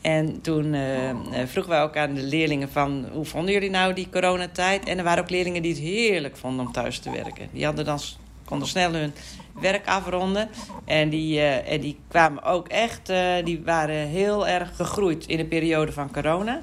En 0.01 0.41
toen 0.41 0.73
uh, 0.73 1.11
vroegen 1.45 1.71
wij 1.71 1.81
ook 1.81 1.97
aan 1.97 2.13
de 2.13 2.23
leerlingen 2.23 2.69
van... 2.69 3.05
hoe 3.11 3.25
vonden 3.25 3.53
jullie 3.53 3.69
nou 3.69 3.93
die 3.93 4.09
coronatijd? 4.11 4.87
En 4.87 4.97
er 4.97 5.03
waren 5.03 5.23
ook 5.23 5.29
leerlingen 5.29 5.61
die 5.61 5.71
het 5.71 5.81
heerlijk 5.81 6.37
vonden 6.37 6.65
om 6.65 6.71
thuis 6.71 6.99
te 6.99 7.11
werken. 7.11 7.49
Die 7.51 7.65
hadden 7.65 7.85
dan 7.85 7.99
konden 8.45 8.67
snel 8.67 8.91
hun 8.91 9.13
werk 9.61 9.87
afronden. 9.87 10.49
En 10.85 11.09
die, 11.09 11.35
uh, 11.35 11.71
en 11.71 11.79
die 11.81 11.97
kwamen 12.07 12.43
ook 12.43 12.67
echt, 12.67 13.09
uh, 13.09 13.33
die 13.43 13.61
waren 13.65 14.07
heel 14.07 14.47
erg 14.47 14.75
gegroeid 14.75 15.27
in 15.27 15.37
de 15.37 15.45
periode 15.45 15.91
van 15.91 16.11
corona. 16.11 16.61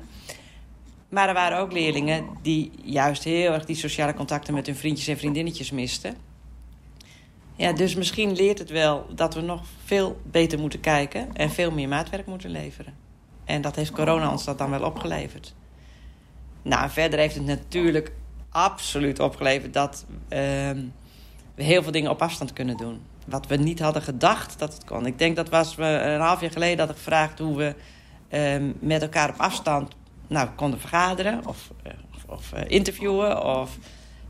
Maar 1.16 1.28
er 1.28 1.34
waren 1.34 1.58
ook 1.58 1.72
leerlingen 1.72 2.26
die 2.42 2.70
juist 2.82 3.24
heel 3.24 3.52
erg 3.52 3.64
die 3.64 3.76
sociale 3.76 4.14
contacten 4.14 4.54
met 4.54 4.66
hun 4.66 4.76
vriendjes 4.76 5.08
en 5.08 5.18
vriendinnetjes 5.18 5.70
misten. 5.70 6.14
Ja, 7.54 7.72
dus 7.72 7.94
misschien 7.94 8.32
leert 8.32 8.58
het 8.58 8.70
wel 8.70 9.06
dat 9.14 9.34
we 9.34 9.40
nog 9.40 9.62
veel 9.84 10.20
beter 10.24 10.58
moeten 10.58 10.80
kijken 10.80 11.36
en 11.36 11.50
veel 11.50 11.70
meer 11.70 11.88
maatwerk 11.88 12.26
moeten 12.26 12.50
leveren. 12.50 12.94
En 13.44 13.60
dat 13.60 13.76
heeft 13.76 13.90
corona 13.90 14.30
ons 14.30 14.44
dat 14.44 14.58
dan 14.58 14.70
wel 14.70 14.82
opgeleverd. 14.82 15.54
Nou, 16.62 16.90
verder 16.90 17.18
heeft 17.18 17.34
het 17.34 17.46
natuurlijk 17.46 18.12
absoluut 18.50 19.20
opgeleverd 19.20 19.72
dat 19.72 20.04
uh, 20.08 20.38
we 21.54 21.62
heel 21.62 21.82
veel 21.82 21.92
dingen 21.92 22.10
op 22.10 22.22
afstand 22.22 22.52
kunnen 22.52 22.76
doen. 22.76 23.00
Wat 23.26 23.46
we 23.46 23.56
niet 23.56 23.80
hadden 23.80 24.02
gedacht 24.02 24.58
dat 24.58 24.74
het 24.74 24.84
kon. 24.84 25.06
Ik 25.06 25.18
denk 25.18 25.36
dat 25.36 25.48
was 25.48 25.74
we 25.74 25.84
een 25.84 26.20
half 26.20 26.40
jaar 26.40 26.50
geleden 26.50 26.78
hadden 26.78 26.96
gevraagd 26.96 27.38
hoe 27.38 27.56
we 27.56 27.74
uh, 28.30 28.72
met 28.80 29.02
elkaar 29.02 29.28
op 29.28 29.38
afstand 29.38 29.94
nou, 30.28 30.48
konden 30.56 30.80
vergaderen 30.80 31.46
of, 31.46 31.70
uh, 31.86 31.92
of, 32.26 32.52
uh, 32.54 32.60
interviewen. 32.66 33.44
Of, 33.44 33.78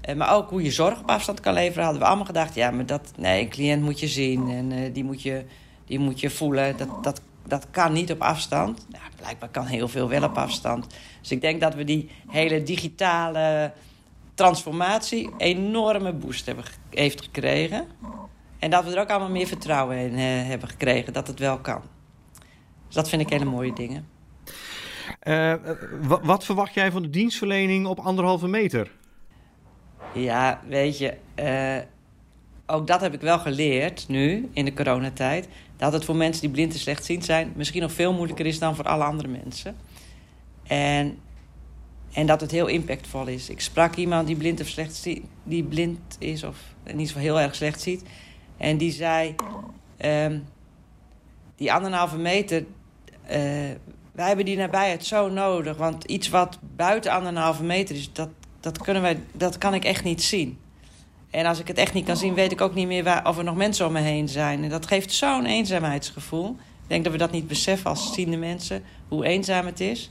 uh, 0.08 0.14
maar 0.14 0.34
ook 0.34 0.50
hoe 0.50 0.62
je 0.62 0.70
zorg 0.70 1.00
op 1.00 1.08
afstand 1.08 1.40
kan 1.40 1.54
leveren. 1.54 1.82
Hadden 1.82 2.02
we 2.02 2.08
allemaal 2.08 2.26
gedacht, 2.26 2.54
ja, 2.54 2.70
maar 2.70 2.86
dat, 2.86 3.12
nee, 3.16 3.42
een 3.42 3.48
cliënt 3.48 3.82
moet 3.82 4.00
je 4.00 4.08
zien 4.08 4.50
en 4.50 4.92
die, 4.92 5.04
moet 5.04 5.22
je, 5.22 5.44
die 5.86 5.98
moet 5.98 6.20
je 6.20 6.30
voelen. 6.30 6.76
Dat, 6.76 7.04
dat, 7.04 7.20
dat 7.46 7.66
kan 7.70 7.92
niet 7.92 8.12
op 8.12 8.20
afstand. 8.20 8.86
Ja, 8.92 8.98
blijkbaar 9.16 9.48
kan 9.48 9.66
heel 9.66 9.88
veel 9.88 10.08
wel 10.08 10.22
op 10.22 10.36
afstand. 10.36 10.86
Dus 11.20 11.30
ik 11.30 11.40
denk 11.40 11.60
dat 11.60 11.74
we 11.74 11.84
die 11.84 12.10
hele 12.28 12.62
digitale 12.62 13.72
transformatie 14.34 15.30
enorme 15.38 16.12
boost 16.12 16.46
hebben, 16.46 16.64
heeft 16.90 17.22
gekregen. 17.22 17.86
En 18.58 18.70
dat 18.70 18.84
we 18.84 18.94
er 18.94 19.00
ook 19.00 19.10
allemaal 19.10 19.30
meer 19.30 19.46
vertrouwen 19.46 19.96
in 19.96 20.18
hebben 20.18 20.68
gekregen 20.68 21.12
dat 21.12 21.26
het 21.26 21.38
wel 21.38 21.58
kan. 21.58 21.80
Dus 22.86 22.94
dat 22.94 23.08
vind 23.08 23.22
ik 23.22 23.30
hele 23.30 23.44
mooie 23.44 23.72
dingen. 23.72 24.15
Uh, 25.28 25.54
wat 26.22 26.44
verwacht 26.44 26.74
jij 26.74 26.90
van 26.90 27.02
de 27.02 27.10
dienstverlening 27.10 27.86
op 27.86 27.98
anderhalve 27.98 28.48
meter? 28.48 28.90
Ja, 30.14 30.60
weet 30.68 30.98
je, 30.98 31.14
uh, 31.40 31.84
ook 32.66 32.86
dat 32.86 33.00
heb 33.00 33.14
ik 33.14 33.20
wel 33.20 33.38
geleerd 33.38 34.08
nu 34.08 34.48
in 34.52 34.64
de 34.64 34.72
coronatijd. 34.72 35.48
Dat 35.76 35.92
het 35.92 36.04
voor 36.04 36.16
mensen 36.16 36.42
die 36.42 36.50
blind 36.50 36.72
en 36.72 36.78
slechtziend 36.78 37.24
zijn 37.24 37.52
misschien 37.56 37.82
nog 37.82 37.92
veel 37.92 38.12
moeilijker 38.12 38.46
is 38.46 38.58
dan 38.58 38.76
voor 38.76 38.84
alle 38.84 39.04
andere 39.04 39.28
mensen. 39.28 39.76
En, 40.66 41.18
en 42.12 42.26
dat 42.26 42.40
het 42.40 42.50
heel 42.50 42.66
impactvol 42.66 43.26
is. 43.26 43.50
Ik 43.50 43.60
sprak 43.60 43.94
iemand 43.94 44.26
die 44.26 44.36
blind, 44.36 44.60
of 44.60 44.66
slecht 44.66 45.08
die 45.42 45.64
blind 45.64 46.16
is 46.18 46.42
of 46.42 46.74
ieder 46.86 47.06
geval 47.06 47.22
heel 47.22 47.40
erg 47.40 47.54
slecht 47.54 47.80
ziet. 47.80 48.02
En 48.56 48.76
die 48.76 48.92
zei: 48.92 49.34
um, 50.04 50.44
Die 51.56 51.72
anderhalve 51.72 52.18
meter. 52.18 52.64
Uh, 53.30 53.70
wij 54.16 54.26
hebben 54.26 54.44
die 54.44 54.56
nabijheid 54.56 55.04
zo 55.04 55.28
nodig. 55.28 55.76
Want 55.76 56.04
iets 56.04 56.28
wat 56.28 56.58
buiten 56.76 57.12
anderhalve 57.12 57.62
meter 57.62 57.96
is, 57.96 58.12
dat, 58.12 58.28
dat, 58.60 58.78
kunnen 58.78 59.02
wij, 59.02 59.20
dat 59.32 59.58
kan 59.58 59.74
ik 59.74 59.84
echt 59.84 60.04
niet 60.04 60.22
zien. 60.22 60.58
En 61.30 61.46
als 61.46 61.58
ik 61.58 61.68
het 61.68 61.78
echt 61.78 61.92
niet 61.92 62.04
kan 62.04 62.16
zien, 62.16 62.34
weet 62.34 62.52
ik 62.52 62.60
ook 62.60 62.74
niet 62.74 62.86
meer 62.86 63.04
waar, 63.04 63.28
of 63.28 63.38
er 63.38 63.44
nog 63.44 63.56
mensen 63.56 63.86
om 63.86 63.92
me 63.92 64.00
heen 64.00 64.28
zijn. 64.28 64.62
En 64.62 64.68
dat 64.68 64.86
geeft 64.86 65.12
zo'n 65.12 65.46
eenzaamheidsgevoel. 65.46 66.48
Ik 66.82 66.92
denk 66.92 67.04
dat 67.04 67.12
we 67.12 67.18
dat 67.18 67.30
niet 67.30 67.48
beseffen 67.48 67.90
als 67.90 68.12
ziende 68.12 68.36
mensen, 68.36 68.82
hoe 69.08 69.24
eenzaam 69.24 69.66
het 69.66 69.80
is 69.80 70.10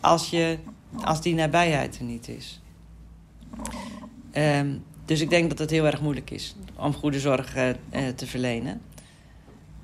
als, 0.00 0.30
je, 0.30 0.58
als 1.04 1.22
die 1.22 1.34
nabijheid 1.34 1.98
er 1.98 2.04
niet 2.04 2.28
is. 2.28 2.60
Um, 4.34 4.84
dus 5.04 5.20
ik 5.20 5.30
denk 5.30 5.48
dat 5.48 5.58
het 5.58 5.70
heel 5.70 5.86
erg 5.86 6.00
moeilijk 6.00 6.30
is 6.30 6.54
om 6.76 6.94
goede 6.94 7.20
zorg 7.20 7.56
uh, 7.56 7.68
uh, 7.68 7.74
te 8.08 8.26
verlenen. 8.26 8.80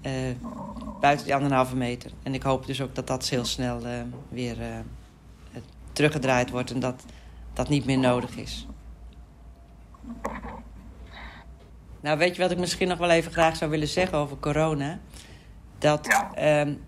Uh, 0.03 0.13
buiten 1.01 1.25
die 1.25 1.35
anderhalve 1.35 1.77
meter. 1.77 2.11
En 2.23 2.35
ik 2.35 2.43
hoop 2.43 2.67
dus 2.67 2.81
ook 2.81 2.95
dat 2.95 3.07
dat 3.07 3.29
heel 3.29 3.45
snel 3.45 3.81
weer 4.29 4.57
teruggedraaid 5.93 6.51
wordt 6.51 6.71
en 6.71 6.81
dat 6.81 7.05
dat 7.53 7.69
niet 7.69 7.85
meer 7.85 7.99
nodig 7.99 8.37
is. 8.37 8.67
Nou, 12.01 12.19
weet 12.19 12.37
je 12.37 12.43
wat 12.43 12.51
ik 12.51 12.59
misschien 12.59 12.89
nog 12.89 12.99
wel 12.99 13.11
even 13.11 13.33
graag 13.33 13.57
zou 13.57 13.71
willen 13.71 13.89
zeggen 13.89 14.19
over 14.19 14.37
corona? 14.37 14.99
Dat 15.79 16.07
ja. 16.07 16.61
um, 16.61 16.81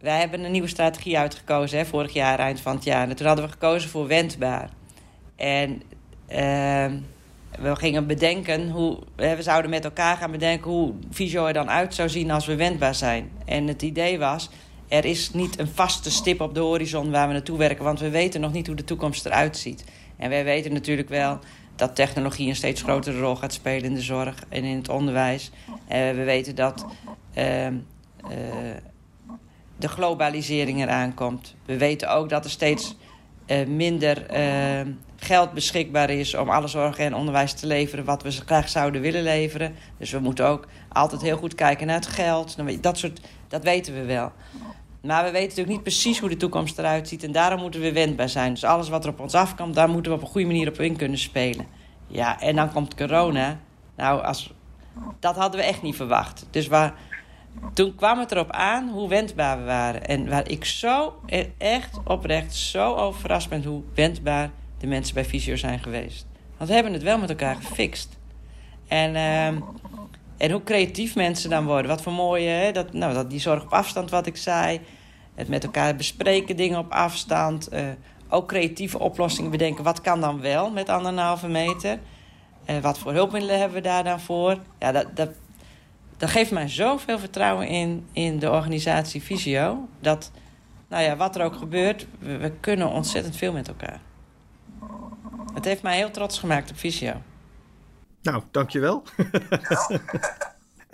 wij 0.00 0.18
hebben 0.18 0.44
een 0.44 0.52
nieuwe 0.52 0.68
strategie 0.68 1.18
uitgekozen, 1.18 1.78
hè, 1.78 1.86
vorig 1.86 2.12
jaar, 2.12 2.38
eind 2.38 2.60
van 2.60 2.74
het 2.74 2.84
jaar. 2.84 3.08
En 3.08 3.16
toen 3.16 3.26
hadden 3.26 3.44
we 3.44 3.50
gekozen 3.50 3.90
voor 3.90 4.06
wendbaar. 4.06 4.70
En 5.36 5.82
uh, 6.32 6.92
we 7.58 7.76
gingen 7.76 8.06
bedenken 8.06 8.70
hoe. 8.70 8.98
We 9.16 9.36
zouden 9.38 9.70
met 9.70 9.84
elkaar 9.84 10.16
gaan 10.16 10.30
bedenken 10.30 10.70
hoe 10.70 10.92
Visio 11.10 11.46
er 11.46 11.52
dan 11.52 11.70
uit 11.70 11.94
zou 11.94 12.08
zien 12.08 12.30
als 12.30 12.46
we 12.46 12.56
wendbaar 12.56 12.94
zijn. 12.94 13.30
En 13.44 13.66
het 13.66 13.82
idee 13.82 14.18
was. 14.18 14.50
Er 14.88 15.04
is 15.04 15.32
niet 15.32 15.58
een 15.58 15.68
vaste 15.68 16.10
stip 16.10 16.40
op 16.40 16.54
de 16.54 16.60
horizon 16.60 17.10
waar 17.10 17.26
we 17.26 17.32
naartoe 17.32 17.58
werken, 17.58 17.84
want 17.84 18.00
we 18.00 18.10
weten 18.10 18.40
nog 18.40 18.52
niet 18.52 18.66
hoe 18.66 18.76
de 18.76 18.84
toekomst 18.84 19.26
eruit 19.26 19.56
ziet. 19.56 19.84
En 20.16 20.28
wij 20.28 20.44
weten 20.44 20.72
natuurlijk 20.72 21.08
wel 21.08 21.38
dat 21.76 21.94
technologie 21.94 22.48
een 22.48 22.56
steeds 22.56 22.82
grotere 22.82 23.20
rol 23.20 23.36
gaat 23.36 23.52
spelen 23.52 23.84
in 23.84 23.94
de 23.94 24.00
zorg 24.00 24.44
en 24.48 24.64
in 24.64 24.76
het 24.76 24.88
onderwijs. 24.88 25.50
Uh, 25.68 25.74
we 25.88 26.24
weten 26.24 26.54
dat 26.54 26.86
uh, 27.34 27.66
uh, 27.66 27.72
de 29.76 29.88
globalisering 29.88 30.82
eraan 30.82 31.14
komt. 31.14 31.54
We 31.64 31.76
weten 31.76 32.10
ook 32.10 32.28
dat 32.28 32.44
er 32.44 32.50
steeds 32.50 32.96
minder 33.66 34.26
geld 35.16 35.52
beschikbaar 35.52 36.10
is 36.10 36.34
om 36.34 36.50
alle 36.50 36.68
zorg 36.68 36.98
en 36.98 37.14
onderwijs 37.14 37.52
te 37.52 37.66
leveren 37.66 38.04
wat 38.04 38.22
we 38.22 38.30
graag 38.30 38.68
zouden 38.68 39.00
willen 39.00 39.22
leveren. 39.22 39.74
Dus 39.98 40.10
we 40.10 40.18
moeten 40.18 40.46
ook 40.46 40.66
altijd 40.92 41.22
heel 41.22 41.36
goed 41.36 41.54
kijken 41.54 41.86
naar 41.86 41.96
het 41.96 42.06
geld. 42.06 42.56
Dat, 42.80 42.98
soort, 42.98 43.20
dat 43.48 43.62
weten 43.62 43.94
we 43.94 44.04
wel. 44.04 44.32
Maar 45.02 45.24
we 45.24 45.30
weten 45.30 45.48
natuurlijk 45.48 45.74
niet 45.74 45.82
precies 45.82 46.18
hoe 46.18 46.28
de 46.28 46.36
toekomst 46.36 46.78
eruit 46.78 47.08
ziet. 47.08 47.24
En 47.24 47.32
daarom 47.32 47.60
moeten 47.60 47.80
we 47.80 47.92
wendbaar 47.92 48.28
zijn. 48.28 48.52
Dus 48.52 48.64
alles 48.64 48.88
wat 48.88 49.04
er 49.04 49.10
op 49.10 49.20
ons 49.20 49.34
afkomt, 49.34 49.74
daar 49.74 49.88
moeten 49.88 50.12
we 50.12 50.18
op 50.18 50.24
een 50.24 50.30
goede 50.30 50.46
manier 50.46 50.68
op 50.68 50.80
in 50.80 50.96
kunnen 50.96 51.18
spelen. 51.18 51.66
Ja, 52.06 52.40
en 52.40 52.56
dan 52.56 52.72
komt 52.72 52.94
corona. 52.94 53.60
Nou, 53.96 54.22
als, 54.22 54.52
dat 55.20 55.36
hadden 55.36 55.60
we 55.60 55.66
echt 55.66 55.82
niet 55.82 55.96
verwacht. 55.96 56.46
Dus 56.50 56.66
waar, 56.66 56.94
toen 57.72 57.94
kwam 57.94 58.18
het 58.18 58.32
erop 58.32 58.50
aan 58.50 58.88
hoe 58.88 59.08
wendbaar 59.08 59.58
we 59.58 59.64
waren. 59.64 60.06
En 60.06 60.28
waar 60.28 60.48
ik 60.48 60.64
zo, 60.64 61.20
echt 61.58 61.98
oprecht, 62.04 62.54
zo 62.54 62.94
over 62.94 63.20
verrast 63.20 63.48
ben 63.48 63.64
hoe 63.64 63.82
wendbaar 63.94 64.50
de 64.78 64.86
mensen 64.86 65.14
bij 65.14 65.24
Visio 65.24 65.56
zijn 65.56 65.78
geweest. 65.78 66.26
Want 66.56 66.68
we 66.68 66.74
hebben 66.74 66.92
het 66.92 67.02
wel 67.02 67.18
met 67.18 67.30
elkaar 67.30 67.56
gefixt. 67.56 68.18
En, 68.88 69.14
uh, 69.14 69.46
en 70.36 70.50
hoe 70.50 70.62
creatief 70.64 71.14
mensen 71.14 71.50
dan 71.50 71.64
worden. 71.64 71.90
Wat 71.90 72.02
voor 72.02 72.12
mooie, 72.12 72.48
hè? 72.48 72.72
Dat, 72.72 72.92
nou, 72.92 73.14
dat 73.14 73.30
die 73.30 73.40
zorg 73.40 73.62
op 73.62 73.72
afstand, 73.72 74.10
wat 74.10 74.26
ik 74.26 74.36
zei. 74.36 74.80
Het 75.34 75.48
met 75.48 75.64
elkaar 75.64 75.96
bespreken, 75.96 76.56
dingen 76.56 76.78
op 76.78 76.92
afstand. 76.92 77.72
Uh, 77.72 77.80
ook 78.28 78.48
creatieve 78.48 78.98
oplossingen 78.98 79.50
bedenken. 79.50 79.84
Wat 79.84 80.00
kan 80.00 80.20
dan 80.20 80.40
wel 80.40 80.70
met 80.70 80.88
anderhalve 80.88 81.48
meter? 81.48 81.98
Uh, 82.66 82.78
wat 82.78 82.98
voor 82.98 83.12
hulpmiddelen 83.12 83.58
hebben 83.58 83.76
we 83.76 83.88
daar 83.88 84.04
dan 84.04 84.20
voor? 84.20 84.58
Ja, 84.78 84.92
dat, 84.92 85.16
dat, 85.16 85.30
dat 86.20 86.30
geeft 86.30 86.50
mij 86.50 86.68
zoveel 86.68 87.18
vertrouwen 87.18 87.66
in, 87.66 88.08
in 88.12 88.38
de 88.38 88.50
organisatie 88.50 89.22
Visio. 89.22 89.88
Dat, 90.00 90.30
nou 90.88 91.02
ja, 91.02 91.16
wat 91.16 91.36
er 91.36 91.44
ook 91.44 91.56
gebeurt, 91.56 92.06
we, 92.18 92.36
we 92.36 92.52
kunnen 92.60 92.88
ontzettend 92.88 93.36
veel 93.36 93.52
met 93.52 93.68
elkaar. 93.68 94.00
Het 95.54 95.64
heeft 95.64 95.82
mij 95.82 95.96
heel 95.96 96.10
trots 96.10 96.38
gemaakt 96.38 96.70
op 96.70 96.78
Visio. 96.78 97.22
Nou, 98.22 98.42
dankjewel. 98.50 99.02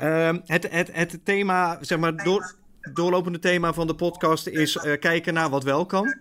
uh, 0.01 0.33
het, 0.55 0.71
het, 0.71 0.91
het 0.93 1.25
thema, 1.25 1.79
zeg 1.81 1.99
maar, 1.99 2.17
door, 2.17 2.55
doorlopende 2.93 3.39
thema 3.39 3.73
van 3.73 3.87
de 3.87 3.95
podcast 3.95 4.47
is 4.47 4.75
uh, 4.77 4.99
kijken 4.99 5.35
naar 5.35 5.51
wat 5.51 5.65
wel 5.65 5.87
kan. 5.87 6.17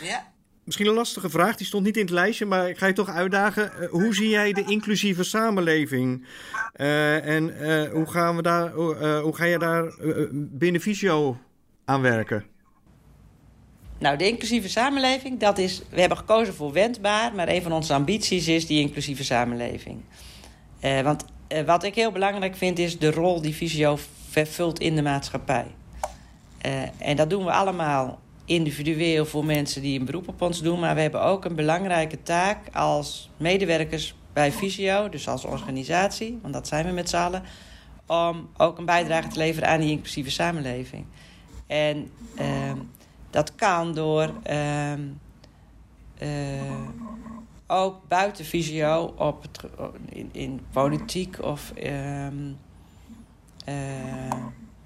Ja. 0.00 0.31
Misschien 0.72 0.92
een 0.92 0.98
lastige 0.98 1.30
vraag, 1.30 1.56
die 1.56 1.66
stond 1.66 1.84
niet 1.84 1.96
in 1.96 2.02
het 2.02 2.10
lijstje, 2.10 2.44
maar 2.44 2.68
ik 2.68 2.78
ga 2.78 2.86
je 2.86 2.92
toch 2.92 3.08
uitdagen. 3.08 3.72
Uh, 3.80 3.90
hoe 3.90 4.14
zie 4.14 4.28
jij 4.28 4.52
de 4.52 4.64
inclusieve 4.64 5.24
samenleving? 5.24 6.26
Uh, 6.76 7.26
en 7.26 7.44
hoe, 7.90 8.06
gaan 8.06 8.36
we 8.36 8.42
daar, 8.42 8.72
hoe 9.20 9.36
ga 9.36 9.44
je 9.44 9.58
daar 9.58 9.94
binnen 10.32 10.80
Visio 10.80 11.36
aan 11.84 12.00
werken? 12.00 12.44
Nou, 13.98 14.16
de 14.16 14.28
inclusieve 14.28 14.68
samenleving, 14.68 15.40
dat 15.40 15.58
is... 15.58 15.82
We 15.90 16.00
hebben 16.00 16.18
gekozen 16.18 16.54
voor 16.54 16.72
wendbaar, 16.72 17.34
maar 17.34 17.48
een 17.48 17.62
van 17.62 17.72
onze 17.72 17.94
ambities 17.94 18.48
is 18.48 18.66
die 18.66 18.80
inclusieve 18.80 19.24
samenleving. 19.24 20.00
Want 21.02 21.24
wat 21.66 21.84
ik 21.84 21.94
heel 21.94 22.12
belangrijk 22.12 22.56
vind, 22.56 22.78
is 22.78 22.98
de 22.98 23.10
rol 23.10 23.40
die 23.40 23.54
Visio 23.54 23.98
vervult 24.28 24.78
in 24.78 24.96
de 24.96 25.02
maatschappij. 25.02 25.66
En 26.98 27.16
dat 27.16 27.30
doen 27.30 27.44
we 27.44 27.50
allemaal 27.52 28.21
individueel 28.44 29.26
voor 29.26 29.44
mensen 29.44 29.82
die 29.82 29.98
een 29.98 30.04
beroep 30.04 30.28
op 30.28 30.42
ons 30.42 30.62
doen. 30.62 30.80
Maar 30.80 30.94
we 30.94 31.00
hebben 31.00 31.22
ook 31.22 31.44
een 31.44 31.54
belangrijke 31.54 32.22
taak 32.22 32.76
als 32.76 33.30
medewerkers 33.36 34.14
bij 34.32 34.52
Visio, 34.52 35.08
dus 35.08 35.28
als 35.28 35.44
organisatie, 35.44 36.38
want 36.42 36.54
dat 36.54 36.68
zijn 36.68 36.86
we 36.86 36.92
met 36.92 37.08
z'n 37.08 37.16
allen, 37.16 37.42
om 38.06 38.48
ook 38.56 38.78
een 38.78 38.84
bijdrage 38.84 39.28
te 39.28 39.38
leveren 39.38 39.68
aan 39.68 39.80
die 39.80 39.90
inclusieve 39.90 40.30
samenleving. 40.30 41.04
En 41.66 42.10
dat 43.30 43.54
kan 43.54 43.94
door 43.94 44.32
uh, 44.50 44.92
uh, 46.22 46.88
ook 47.66 48.08
buiten 48.08 48.44
visio 48.44 49.14
op 49.16 49.46
in, 50.08 50.28
in 50.32 50.60
politiek 50.72 51.42
of 51.42 51.72
ehm, 51.72 52.52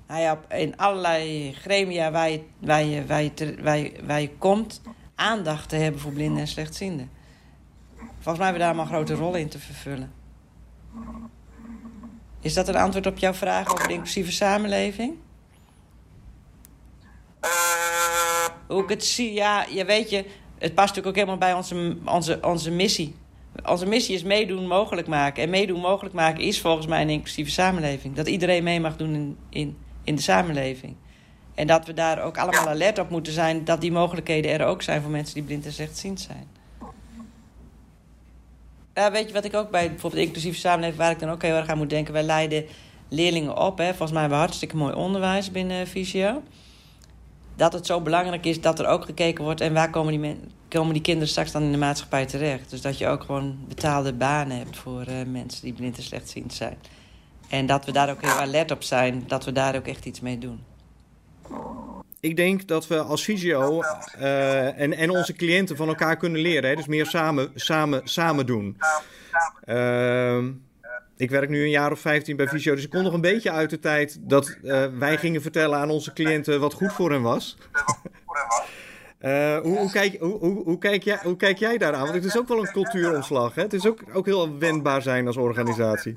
ja, 0.09 0.41
in 0.49 0.77
allerlei 0.77 1.53
gremia 1.53 2.11
waar 2.11 2.31
je, 2.31 2.43
waar, 2.59 2.85
je, 2.85 3.07
waar, 3.07 3.23
je, 3.23 3.33
waar, 3.63 3.79
je, 3.79 3.93
waar 4.05 4.21
je 4.21 4.31
komt, 4.39 4.81
aandacht 5.15 5.69
te 5.69 5.77
hebben 5.77 6.01
voor 6.01 6.13
blinden 6.13 6.41
en 6.41 6.49
slechtzienden. 6.49 7.11
Volgens 7.97 8.39
mij 8.39 8.47
hebben 8.47 8.53
we 8.53 8.59
daar 8.59 8.75
maar 8.75 8.85
een 8.85 9.07
grote 9.07 9.15
rol 9.15 9.35
in 9.35 9.49
te 9.49 9.59
vervullen. 9.59 10.13
Is 12.41 12.55
dat 12.55 12.69
een 12.69 12.77
antwoord 12.77 13.07
op 13.07 13.19
jouw 13.19 13.35
vraag 13.35 13.73
over 13.73 13.89
de 13.89 13.95
inclusieve 13.95 14.33
samenleving? 14.33 15.15
Hoe 18.67 18.83
ik 18.83 18.89
het 18.89 19.05
zie, 19.05 19.33
ja, 19.33 19.67
je 19.71 19.85
weet 19.85 20.11
je, 20.11 20.25
het 20.59 20.75
past 20.75 20.95
natuurlijk 20.95 21.07
ook 21.07 21.15
helemaal 21.15 21.39
bij 21.39 21.55
onze, 21.55 21.97
onze, 22.05 22.39
onze 22.43 22.71
missie. 22.71 23.15
Onze 23.65 23.87
missie 23.87 24.15
is 24.15 24.23
meedoen 24.23 24.67
mogelijk 24.67 25.07
maken. 25.07 25.43
En 25.43 25.51
meedoen 25.51 25.81
mogelijk 25.81 26.15
maken 26.15 26.43
is 26.43 26.61
volgens 26.61 26.87
mij 26.87 27.03
een 27.03 27.11
inclusieve 27.11 27.51
samenleving. 27.51 28.15
Dat 28.15 28.29
iedereen 28.29 28.65
mee 28.65 28.81
mag 28.81 28.97
doen 28.97 29.15
in, 29.15 29.37
in, 29.51 29.77
in 30.07 30.15
de 30.15 30.23
samenleving. 30.23 30.95
En 31.55 31.67
dat 31.67 31.87
we 31.87 31.95
daar 31.95 32.23
ook 32.23 32.39
allemaal 32.39 32.69
alert 32.69 32.99
op 32.99 33.11
moeten 33.11 33.33
zijn 33.33 33.65
dat 33.65 33.81
die 33.81 33.93
mogelijkheden 33.93 34.51
er 34.51 34.67
ook 34.67 34.83
zijn 34.83 35.03
voor 35.03 35.11
mensen 35.11 35.35
die 35.35 35.43
blind 35.43 35.67
en 35.67 35.73
slechtziend 35.73 36.21
zijn. 36.21 36.47
Ja, 38.95 39.11
weet 39.11 39.27
je 39.27 39.33
wat 39.33 39.45
ik 39.45 39.55
ook 39.55 39.71
bij 39.71 39.91
bijvoorbeeld 39.91 40.23
inclusieve 40.23 40.59
samenleving, 40.59 40.99
waar 40.99 41.11
ik 41.11 41.19
dan 41.19 41.31
ook 41.31 41.43
heel 41.43 41.55
erg 41.55 41.69
aan 41.69 41.79
moet 41.79 41.91
denken, 41.91 42.13
wij 42.13 42.23
leiden 42.23 42.65
leerlingen 43.09 43.57
op. 43.57 43.79
Hè. 43.79 43.89
Volgens 43.89 44.11
mij 44.11 44.21
hebben 44.21 44.39
we 44.39 44.45
hartstikke 44.45 44.77
mooi 44.77 44.95
onderwijs 44.95 45.51
binnen 45.51 45.87
Visio 45.87 46.43
dat 47.57 47.73
het 47.73 47.87
zo 47.87 48.01
belangrijk 48.01 48.47
is 48.47 48.61
dat 48.61 48.79
er 48.79 48.87
ook 48.87 49.05
gekeken 49.05 49.45
wordt... 49.45 49.61
en 49.61 49.73
waar 49.73 49.91
komen 49.91 50.21
die, 50.21 50.37
komen 50.69 50.93
die 50.93 51.03
kinderen 51.03 51.29
straks 51.29 51.53
dan 51.53 51.63
in 51.63 51.73
de 51.73 51.79
maatschappij 51.79 52.27
terecht. 52.27 52.71
Dus 52.71 52.81
dat 52.81 52.99
je 52.99 53.07
ook 53.07 53.23
gewoon 53.23 53.59
betaalde 53.69 54.13
banen 54.13 54.57
hebt 54.59 54.77
voor 54.77 55.05
uh, 55.09 55.15
mensen 55.27 55.63
die 55.63 55.73
blind 55.73 55.97
en 55.97 56.03
slechtziend 56.03 56.55
zijn. 56.55 56.77
En 57.49 57.67
dat 57.67 57.85
we 57.85 57.93
daar 57.93 58.11
ook 58.11 58.23
heel 58.23 58.31
alert 58.31 58.71
op 58.71 58.83
zijn, 58.83 59.25
dat 59.27 59.45
we 59.45 59.53
daar 59.53 59.77
ook 59.77 59.87
echt 59.87 60.05
iets 60.05 60.21
mee 60.21 60.39
doen. 60.39 60.65
Ik 62.21 62.37
denk 62.37 62.69
dat 62.69 62.87
we 62.87 63.03
als 63.03 63.25
Visio 63.25 63.83
uh, 64.19 64.81
en, 64.81 64.93
en 64.93 65.11
onze 65.11 65.33
cliënten 65.33 65.77
van 65.77 65.89
elkaar 65.89 66.17
kunnen 66.17 66.41
leren. 66.41 66.71
Hè? 66.71 66.77
Dus 66.77 66.87
meer 66.87 67.07
samen, 67.07 67.51
samen, 67.55 68.01
samen 68.05 68.47
doen. 68.47 68.77
Uh, 69.65 70.45
ik 71.17 71.31
werk 71.31 71.49
nu 71.49 71.63
een 71.63 71.71
jaar 71.71 71.93
of 71.93 72.01
15 72.01 72.37
bij 72.37 72.49
Visio, 72.49 72.75
dus 72.75 72.85
ik 72.85 72.91
kom 72.91 73.03
nog 73.03 73.13
een 73.13 73.21
beetje 73.21 73.51
uit 73.51 73.71
de 73.71 73.79
tijd 73.79 74.19
dat 74.21 74.57
uh, 74.63 74.87
wij 74.99 75.19
gingen 75.19 75.43
vertellen 75.43 75.79
aan 75.79 75.91
onze 75.91 76.13
cliënten 76.13 76.61
wat 76.61 76.75
goed 76.75 76.93
voor 76.93 77.11
hen 77.11 77.23
was. 77.23 77.57
Hoe, 79.63 79.79
hoe, 79.79 79.91
kijk, 79.91 80.21
hoe, 80.21 80.63
hoe, 80.65 80.79
kijk 80.79 81.03
jij, 81.03 81.19
hoe 81.23 81.37
kijk 81.37 81.59
jij 81.59 81.79
daaraan? 81.79 82.03
Want 82.03 82.15
het 82.15 82.25
is 82.25 82.39
ook 82.39 82.49
wel 82.49 82.59
een 82.59 82.73
cultuuromslag. 82.73 83.55
Hè? 83.55 83.63
Het 83.63 83.73
is 83.73 83.87
ook, 83.87 84.01
ook 84.13 84.27
heel 84.27 84.59
wendbaar 84.59 85.03
zijn 85.03 85.27
als 85.27 85.37
organisatie. 85.37 86.13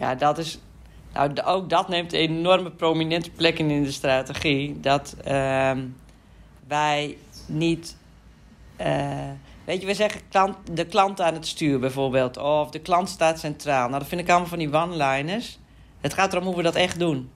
Ja, 0.00 0.14
dat 0.14 0.38
is. 0.38 0.58
Nou, 1.12 1.42
ook 1.44 1.70
dat 1.70 1.88
neemt 1.88 2.12
een 2.12 2.18
enorme 2.18 2.70
prominente 2.70 3.30
plek 3.30 3.58
in 3.58 3.70
in 3.70 3.82
de 3.82 3.90
strategie. 3.90 4.80
Dat 4.80 5.16
uh, 5.28 5.72
wij 6.66 7.16
niet. 7.46 7.96
Uh, 8.80 9.30
Weet 9.64 9.80
je, 9.80 9.86
we 9.86 9.94
zeggen 9.94 10.20
klant, 10.28 10.56
de 10.72 10.84
klant 10.84 11.20
aan 11.20 11.34
het 11.34 11.46
stuur 11.46 11.78
bijvoorbeeld. 11.78 12.36
Of 12.36 12.70
de 12.70 12.78
klant 12.78 13.08
staat 13.08 13.38
centraal. 13.38 13.88
Nou, 13.88 13.98
dat 13.98 14.08
vind 14.08 14.20
ik 14.20 14.28
allemaal 14.28 14.48
van 14.48 14.58
die 14.58 14.72
one-liners. 14.72 15.58
Het 16.00 16.14
gaat 16.14 16.32
erom 16.32 16.44
hoe 16.44 16.56
we 16.56 16.62
dat 16.62 16.74
echt 16.74 16.98
doen. 16.98 17.30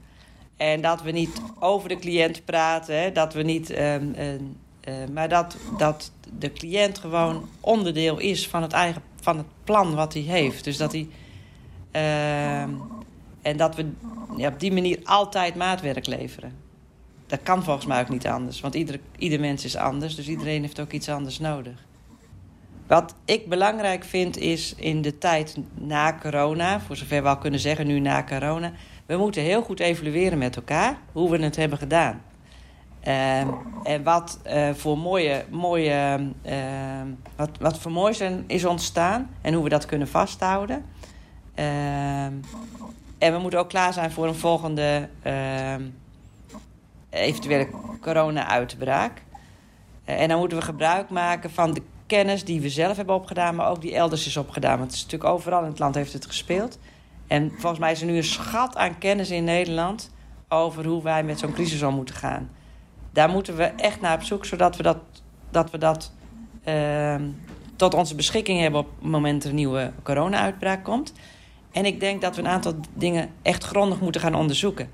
En 0.57 0.81
dat 0.81 1.03
we 1.03 1.11
niet 1.11 1.41
over 1.61 1.89
de 1.89 1.99
cliënt 1.99 2.45
praten. 2.45 3.01
Hè, 3.01 3.13
dat 3.13 3.33
we 3.35 3.43
niet... 3.43 3.79
Um, 3.79 4.15
uh, 4.19 4.95
maar 5.13 5.29
dat, 5.29 5.57
dat 5.79 6.13
de 6.39 6.53
cliënt 6.53 6.99
gewoon 6.99 7.49
onderdeel 7.61 8.19
is 8.19 8.49
van 8.49 8.63
het, 8.63 8.73
eigen, 8.73 9.03
van 9.21 9.37
het 9.37 9.47
plan 9.65 9.95
wat 9.95 10.13
hij 10.13 10.23
heeft. 10.23 10.65
Dus 10.65 10.77
dat 10.77 10.93
hij... 10.93 11.09
Uh, 11.97 12.61
en 13.43 13.57
dat 13.57 13.75
we 13.75 13.91
ja, 14.37 14.49
op 14.49 14.61
die 14.61 14.73
manier 14.73 14.99
altijd 15.05 15.55
maatwerk 15.55 16.07
leveren. 16.07 16.53
Dat 17.27 17.43
kan 17.43 17.65
volgens 17.65 17.87
mij 17.87 18.01
ook 18.01 18.09
niet 18.09 18.27
anders. 18.27 18.61
Want 18.61 18.75
ieder, 18.75 19.01
ieder 19.19 19.41
mens 19.41 19.65
is 19.65 19.77
anders. 19.77 20.15
Dus 20.15 20.29
iedereen 20.29 20.61
heeft 20.61 20.81
ook 20.81 20.93
iets 20.93 21.09
anders 21.09 21.39
nodig. 21.39 21.85
Wat 22.87 23.15
ik 23.25 23.49
belangrijk 23.49 24.05
vind 24.05 24.37
is 24.37 24.75
in 24.75 25.03
de 25.03 25.19
tijd 25.19 25.57
na 25.75 26.19
corona, 26.21 26.81
voor 26.81 26.97
zover 26.97 27.23
we 27.23 27.29
al 27.29 27.39
kunnen 27.39 27.61
zeggen 27.61 27.87
nu 27.87 28.01
na 28.01 28.25
corona, 28.25 28.73
we 29.07 29.17
moeten 29.17 29.43
heel 29.43 29.63
goed 29.63 29.81
evalueren 29.81 30.39
met 30.39 30.57
elkaar 30.57 30.99
hoe 31.13 31.31
we 31.31 31.39
het 31.39 31.57
hebben 31.57 31.79
gedaan. 31.79 32.23
Uh, 33.07 33.39
en 33.83 34.03
wat 34.03 34.41
uh, 34.47 34.71
voor 34.75 34.99
mooie, 34.99 35.45
mooie 35.51 36.31
uh, 36.47 36.55
wat, 37.37 37.51
wat 37.61 37.79
voor 37.79 37.93
moois 37.93 38.23
is 38.47 38.65
ontstaan 38.65 39.31
en 39.41 39.55
hoe 39.55 39.63
we 39.63 39.69
dat 39.69 39.87
kunnen 39.87 40.09
vasthouden. 40.09 40.85
Ehm, 41.55 42.33
en 43.19 43.33
we 43.33 43.39
moeten 43.39 43.59
ook 43.59 43.69
klaar 43.69 43.93
zijn 43.93 44.11
voor 44.11 44.27
een 44.27 44.35
volgende 44.35 45.09
ehm, 45.23 45.83
eventuele 47.11 47.69
corona-uitbraak. 48.01 49.23
Eh, 50.05 50.21
en 50.21 50.29
dan 50.29 50.39
moeten 50.39 50.59
we 50.59 50.65
gebruik 50.65 51.11
maken 51.11 51.51
van 51.51 51.75
de 51.75 51.83
kennis 52.07 52.45
die 52.45 52.61
we 52.61 52.69
zelf 52.69 52.97
hebben 52.97 53.15
opgedaan, 53.15 53.55
maar 53.55 53.69
ook 53.69 53.81
die 53.81 53.95
elders 53.95 54.27
is 54.27 54.37
opgedaan. 54.37 54.79
Want 54.79 54.91
het 54.91 54.97
is 54.97 55.03
natuurlijk 55.03 55.31
overal 55.31 55.63
in 55.63 55.69
het 55.69 55.79
land 55.79 55.95
heeft 55.95 56.13
het 56.13 56.27
gespeeld. 56.27 56.79
En 57.27 57.51
volgens 57.51 57.81
mij 57.81 57.93
is 57.93 58.01
er 58.01 58.07
nu 58.07 58.17
een 58.17 58.25
schat 58.25 58.77
aan 58.77 58.99
kennis 58.99 59.31
in 59.31 59.45
Nederland 59.45 60.11
over 60.49 60.87
hoe 60.87 61.03
wij 61.03 61.25
met 61.25 61.39
zo'n 61.39 61.53
crisis 61.53 61.83
om 61.83 61.95
moeten 61.95 62.15
gaan. 62.15 62.51
Daar 63.13 63.29
moeten 63.29 63.57
we 63.57 63.65
echt 63.65 64.01
naar 64.01 64.15
op 64.15 64.23
zoek, 64.23 64.45
zodat 64.45 64.77
we 64.77 64.83
dat, 64.83 64.99
dat, 65.51 65.71
we 65.71 65.79
dat 65.79 66.13
uh, 66.69 67.15
tot 67.77 67.95
onze 67.95 68.15
beschikking 68.15 68.61
hebben 68.61 68.81
op 68.81 68.89
het 68.99 69.11
moment 69.11 69.45
er 69.45 69.51
een 69.51 69.57
nieuwe 69.57 69.93
corona-uitbraak 70.03 70.85
komt. 70.85 71.13
En 71.75 71.85
ik 71.85 72.01
denk 72.01 72.21
dat 72.21 72.37
we 72.37 72.43
een 72.43 72.49
aantal 72.49 72.75
dingen 72.93 73.31
echt 73.43 73.65
grondig 73.65 74.01
moeten 74.01 74.21
gaan 74.21 74.35
onderzoeken. 74.35 74.91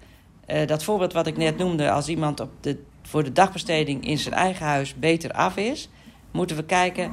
Uh, 0.46 0.66
dat 0.66 0.84
voorbeeld 0.84 1.12
wat 1.12 1.26
ik 1.26 1.36
net 1.36 1.58
noemde, 1.58 1.90
als 1.90 2.08
iemand 2.08 2.40
op 2.40 2.50
de, 2.60 2.82
voor 3.02 3.24
de 3.24 3.32
dagbesteding 3.32 4.06
in 4.06 4.18
zijn 4.18 4.34
eigen 4.34 4.66
huis 4.66 4.94
beter 4.94 5.32
af 5.32 5.56
is, 5.56 5.88
moeten 6.30 6.56
we 6.56 6.64
kijken, 6.64 7.12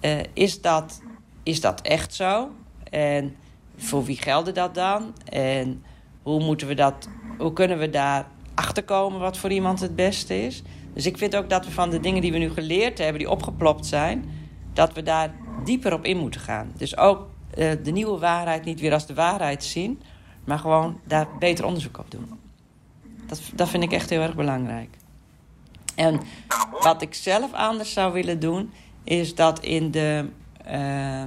uh, 0.00 0.18
is, 0.32 0.60
dat, 0.60 1.00
is 1.42 1.60
dat 1.60 1.80
echt 1.80 2.14
zo? 2.14 2.50
En 2.90 3.36
voor 3.76 4.04
wie 4.04 4.16
geldt 4.16 4.54
dat 4.54 4.74
dan? 4.74 5.14
En 5.24 5.82
hoe, 6.22 6.44
moeten 6.44 6.66
we 6.66 6.74
dat, 6.74 7.08
hoe 7.38 7.52
kunnen 7.52 7.78
we 7.78 7.90
daar 7.90 8.26
achterkomen 8.54 9.20
wat 9.20 9.38
voor 9.38 9.50
iemand 9.50 9.80
het 9.80 9.96
beste 9.96 10.42
is? 10.42 10.62
Dus 10.92 11.06
ik 11.06 11.18
vind 11.18 11.36
ook 11.36 11.50
dat 11.50 11.64
we 11.64 11.70
van 11.70 11.90
de 11.90 12.00
dingen 12.00 12.22
die 12.22 12.32
we 12.32 12.38
nu 12.38 12.50
geleerd 12.50 12.98
hebben, 12.98 13.18
die 13.18 13.30
opgeplopt 13.30 13.86
zijn, 13.86 14.24
dat 14.72 14.92
we 14.92 15.02
daar 15.02 15.34
dieper 15.64 15.92
op 15.92 16.04
in 16.04 16.16
moeten 16.16 16.40
gaan. 16.40 16.72
Dus 16.76 16.96
ook 16.96 17.26
uh, 17.58 17.72
de 17.82 17.90
nieuwe 17.90 18.18
waarheid 18.18 18.64
niet 18.64 18.80
weer 18.80 18.92
als 18.92 19.06
de 19.06 19.14
waarheid 19.14 19.64
zien, 19.64 20.00
maar 20.44 20.58
gewoon 20.58 21.00
daar 21.04 21.28
beter 21.38 21.64
onderzoek 21.64 21.98
op 21.98 22.10
doen. 22.10 22.40
Dat, 23.26 23.40
dat 23.54 23.68
vind 23.68 23.82
ik 23.82 23.92
echt 23.92 24.10
heel 24.10 24.20
erg 24.20 24.34
belangrijk. 24.34 24.96
En 25.94 26.20
wat 26.80 27.02
ik 27.02 27.14
zelf 27.14 27.52
anders 27.52 27.92
zou 27.92 28.12
willen 28.12 28.40
doen, 28.40 28.72
is 29.04 29.34
dat 29.34 29.60
in 29.60 29.90
de. 29.90 30.28
Uh, 30.66 31.22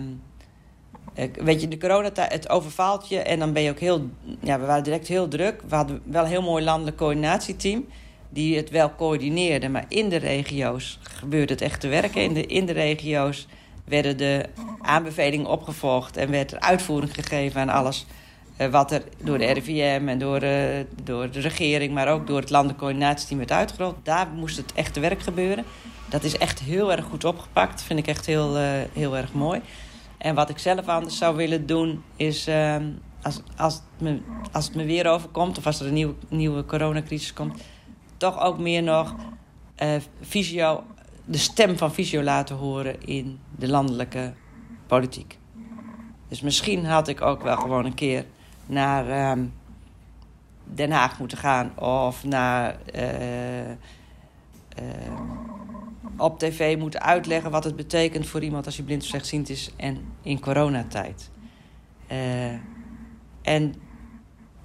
weet 1.34 1.62
je, 1.62 1.68
de 1.68 1.78
coronatijd, 1.78 2.32
het 2.32 2.50
overvalt 2.50 3.10
je 3.10 3.20
en 3.20 3.40
dan 3.40 3.54
ben 3.54 3.62
je 3.62 3.70
ook 3.70 3.80
heel. 3.80 4.10
Ja, 4.40 4.60
we 4.60 4.66
waren 4.66 4.84
direct 4.84 5.08
heel 5.08 5.28
druk. 5.28 5.62
We 5.68 5.76
hadden 5.76 6.02
wel 6.04 6.24
een 6.24 6.30
heel 6.30 6.42
mooi 6.42 6.64
landelijk 6.64 6.98
coördinatieteam 6.98 7.86
die 8.30 8.56
het 8.56 8.70
wel 8.70 8.96
coördineerde. 8.96 9.70
Maar 9.70 9.86
in 9.88 10.10
de 10.10 10.16
regio's 10.16 11.00
gebeurde 11.02 11.54
het 11.54 11.62
echt 11.62 11.80
te 11.80 11.88
werken. 11.88 12.24
In 12.24 12.34
de, 12.34 12.46
in 12.46 12.66
de 12.66 12.74
regio's 12.74 13.48
werden 13.86 14.18
de 14.18 14.46
aanbevelingen 14.82 15.48
opgevolgd 15.48 16.18
en 16.18 16.32
werd 16.32 16.52
er 16.52 16.60
uitvoering 16.60 17.14
gegeven 17.14 17.62
aan 17.62 17.70
alles 17.70 18.06
uh, 18.62 18.68
wat 18.68 18.92
er 18.92 19.04
door 19.24 19.38
de 19.38 19.46
RIVM 19.46 20.08
en 20.08 20.20
door, 20.20 20.44
uh, 20.44 20.80
door 21.04 21.32
de 21.32 21.40
regering, 21.40 21.94
maar 21.94 22.08
ook 22.08 22.28
door 22.28 22.40
het 22.40 22.50
landelijk 22.50 22.80
coördinatieteam 22.80 23.38
werd 23.38 23.52
uitgerold. 23.52 23.96
Daar 24.04 24.28
moest 24.28 24.58
het 24.58 24.74
echte 24.74 25.00
werk 25.00 25.22
gebeuren. 25.22 25.66
Dat 26.10 26.24
is 26.24 26.38
echt 26.38 26.60
heel 26.60 26.92
erg 26.92 27.06
goed 27.06 27.24
opgepakt. 27.24 27.82
Vind 27.82 28.00
ik 28.00 28.08
echt 28.08 28.26
heel, 28.26 28.58
uh, 28.58 28.64
heel 28.94 29.18
erg 29.18 29.34
mooi. 29.34 29.62
En 30.18 30.36
wat 30.36 30.50
ik 30.50 30.58
zelf 30.58 30.88
anders 30.88 31.18
zou 31.18 31.36
willen 31.36 31.66
doen, 31.66 32.04
is 32.16 32.48
ehm, 32.48 32.86
als, 33.22 33.42
als, 33.58 33.74
het 33.74 34.02
me, 34.02 34.20
als 34.52 34.66
het 34.66 34.76
me 34.76 34.86
weer 34.86 35.08
overkomt, 35.08 35.58
of 35.58 35.66
als 35.66 35.80
er 35.80 35.88
een 35.88 35.94
nieuwe, 35.94 36.14
nieuwe 36.30 36.66
coronacrisis 36.66 37.34
komt, 37.34 37.62
toch 38.18 38.42
ook 38.42 38.60
meer 38.60 38.84
nog 38.84 39.16
visio, 40.22 40.84
de 41.32 41.38
stem 41.38 41.78
van 41.78 41.94
visio 41.94 42.22
laten 42.22 42.56
horen 42.56 43.02
in 43.06 43.40
de 43.58 43.68
landelijke 43.68 44.34
politiek. 44.88 45.38
Dus 46.28 46.42
misschien 46.42 46.86
had 46.86 47.08
ik 47.08 47.22
ook 47.22 47.42
wel 47.44 47.58
gewoon 47.58 47.86
een 47.86 47.94
keer 47.94 48.26
naar 48.66 49.32
um, 49.32 49.54
Den 50.64 50.92
Haag 50.92 51.20
moeten 51.20 51.38
gaan 51.38 51.80
of 51.80 52.24
naar, 52.24 52.78
uh, 52.96 53.70
uh, 53.70 53.76
op 56.18 56.40
tv 56.40 56.78
moeten 56.78 57.02
uitleggen 57.02 57.52
wat 57.52 57.64
het 57.64 57.76
betekent 57.76 58.28
voor 58.28 58.42
iemand 58.42 58.66
als 58.66 58.78
je 58.78 58.84
blind 58.84 59.02
of 59.02 59.08
slechtziend 59.08 59.50
is 59.50 59.72
en 59.76 59.98
in 60.22 60.40
coronatijd. 60.40 61.30
Uh, 62.12 62.54
en 63.42 63.74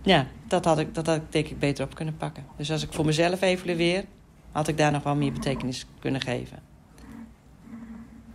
ja, 0.02 0.26
dat 0.46 0.64
had, 0.64 0.78
ik, 0.78 0.94
dat 0.94 1.06
had 1.06 1.16
ik 1.16 1.32
denk 1.32 1.46
ik 1.46 1.58
beter 1.58 1.84
op 1.84 1.94
kunnen 1.94 2.16
pakken. 2.16 2.44
Dus 2.56 2.70
als 2.70 2.82
ik 2.82 2.92
voor 2.92 3.04
mezelf 3.04 3.40
evalueer, 3.40 4.04
had 4.56 4.68
ik 4.68 4.78
daar 4.78 4.92
nog 4.92 5.02
wel 5.02 5.14
meer 5.14 5.32
betekenis 5.32 5.86
kunnen 5.98 6.20
geven. 6.20 6.58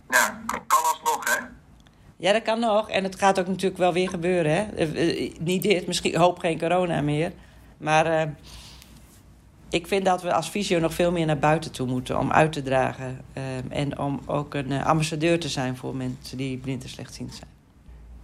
Ja, 0.08 0.42
kan 0.66 0.78
alsnog 0.92 1.50
Ja, 2.16 2.32
dat 2.32 2.42
kan 2.42 2.60
nog. 2.60 2.90
En 2.90 3.04
het 3.04 3.18
gaat 3.18 3.40
ook 3.40 3.46
natuurlijk 3.46 3.76
wel 3.76 3.92
weer 3.92 4.08
gebeuren. 4.08 4.52
Hè? 4.52 4.62
Eh, 4.62 5.24
eh, 5.24 5.32
niet 5.40 5.62
dit, 5.62 5.86
misschien 5.86 6.16
hoop 6.16 6.38
geen 6.38 6.58
corona 6.58 7.00
meer. 7.00 7.32
Maar 7.76 8.06
uh, 8.06 8.22
ik 9.70 9.86
vind 9.86 10.04
dat 10.04 10.22
we 10.22 10.32
als 10.32 10.48
fysio 10.48 10.78
nog 10.78 10.94
veel 10.94 11.12
meer 11.12 11.26
naar 11.26 11.38
buiten 11.38 11.72
toe 11.72 11.86
moeten 11.86 12.18
om 12.18 12.32
uit 12.32 12.52
te 12.52 12.62
dragen. 12.62 13.24
Uh, 13.36 13.78
en 13.78 13.98
om 13.98 14.20
ook 14.26 14.54
een 14.54 14.70
uh, 14.70 14.86
ambassadeur 14.86 15.40
te 15.40 15.48
zijn 15.48 15.76
voor 15.76 15.96
mensen 15.96 16.36
die 16.36 16.56
blind 16.56 16.82
en 16.82 16.88
slechtziend 16.88 17.34
zijn. 17.34 17.50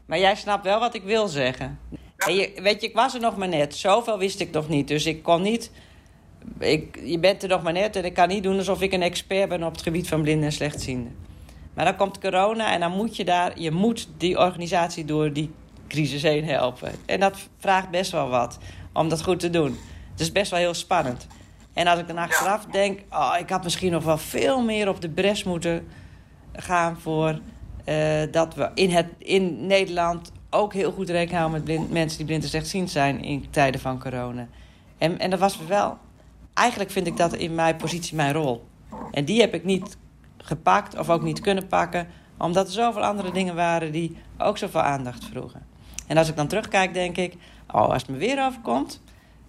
Maar 0.07 0.19
jij 0.19 0.35
snapt 0.35 0.65
wel 0.65 0.81
wat 0.81 0.95
ik 0.95 1.03
wil 1.03 1.29
zeggen. 1.29 1.79
En 2.17 2.35
je, 2.35 2.61
weet 2.63 2.81
je, 2.81 2.89
ik 2.89 2.95
was 2.95 3.15
er 3.15 3.21
nog 3.21 3.37
maar 3.37 3.49
net. 3.49 3.75
Zoveel 3.77 4.19
wist 4.19 4.41
ik 4.41 4.51
nog 4.51 4.69
niet. 4.69 4.89
Dus 4.89 5.07
ik 5.07 5.23
kon 5.23 5.43
niet. 5.43 5.71
Ik, 6.59 7.01
je 7.05 7.19
bent 7.19 7.43
er 7.43 7.49
nog 7.49 7.63
maar 7.63 7.73
net 7.73 7.97
en 7.97 8.05
ik 8.05 8.15
kan 8.15 8.29
niet 8.29 8.43
doen 8.43 8.59
alsof 8.59 8.83
ik 8.83 8.93
een 8.93 9.03
expert 9.03 9.49
ben 9.49 9.63
op 9.63 9.73
het 9.73 9.83
gebied 9.83 10.09
van 10.09 10.23
blinden 10.23 10.45
en 10.45 10.53
slechtzienden. 10.53 11.17
Maar 11.75 11.85
dan 11.85 11.97
komt 11.97 12.19
corona 12.19 12.73
en 12.73 12.81
dan 12.81 12.93
moet 12.93 13.17
je 13.17 13.25
daar, 13.25 13.61
je 13.61 13.71
moet 13.71 14.09
die 14.17 14.39
organisatie 14.39 15.05
door 15.05 15.33
die 15.33 15.51
crisis 15.89 16.23
heen 16.23 16.45
helpen. 16.45 16.93
En 17.07 17.21
dat 17.21 17.49
vraagt 17.59 17.91
best 17.91 18.11
wel 18.13 18.29
wat 18.29 18.59
om 18.93 19.09
dat 19.09 19.23
goed 19.23 19.41
te 19.41 19.51
doen. 19.51 19.79
Het 20.11 20.21
is 20.21 20.33
best 20.33 20.51
wel 20.51 20.61
heel 20.61 20.75
spannend. 20.75 21.27
En 21.73 21.87
als 21.87 21.99
ik 21.99 22.07
dan 22.07 22.19
achteraf 22.19 22.65
denk, 22.65 23.01
oh, 23.11 23.37
ik 23.41 23.51
had 23.51 23.63
misschien 23.63 23.93
nog 23.93 24.05
wel 24.05 24.19
veel 24.19 24.63
meer 24.63 24.89
op 24.89 25.01
de 25.01 25.09
bres 25.09 25.45
moeten 25.45 25.89
gaan 26.53 27.01
voor 27.01 27.39
uh, 27.89 28.23
dat 28.31 28.55
we 28.55 28.71
in, 28.75 28.91
het, 28.91 29.07
in 29.19 29.67
Nederland 29.67 30.33
ook 30.51 30.73
heel 30.73 30.93
goed 30.93 31.09
rekening 31.09 31.39
houden 31.39 31.53
met 31.53 31.65
blind, 31.65 31.91
mensen 31.91 32.17
die 32.19 32.27
blind 32.27 32.43
en 32.43 32.49
slechtziend 32.49 32.91
zijn 32.91 33.23
in 33.23 33.47
tijden 33.51 33.81
van 33.81 34.01
corona. 34.01 34.49
En, 34.99 35.19
en 35.19 35.31
dat 35.31 35.39
was 35.39 35.59
wel, 35.67 35.99
eigenlijk 36.59 36.91
vind 36.91 37.07
ik 37.07 37.17
dat 37.17 37.35
in 37.35 37.55
mijn 37.55 37.77
positie 37.77 38.17
mijn 38.17 38.33
rol. 38.33 38.67
En 39.11 39.25
die 39.25 39.41
heb 39.41 39.55
ik 39.55 39.65
niet 39.65 39.97
gepakt 40.37 40.99
of 40.99 41.11
ook 41.11 41.23
niet 41.23 41.41
kunnen 41.41 41.67
pakken, 41.67 42.07
omdat 42.39 42.67
er 42.67 42.73
zoveel 42.73 43.05
andere 43.05 43.33
dingen 43.33 43.55
waren 43.55 43.93
die 43.93 44.17
ook 44.39 44.59
zoveel 44.59 44.81
aandacht 44.81 45.25
vroegen. 45.25 45.67
En 46.07 46.17
als 46.17 46.29
ik 46.29 46.37
dan 46.37 46.47
terugkijk, 46.47 46.95
denk 46.95 47.17
ik, 47.17 47.35
oh, 47.73 47.89
als 47.89 48.03
het 48.03 48.11
me 48.11 48.17
weer 48.17 48.45
overkomt, 48.45 49.01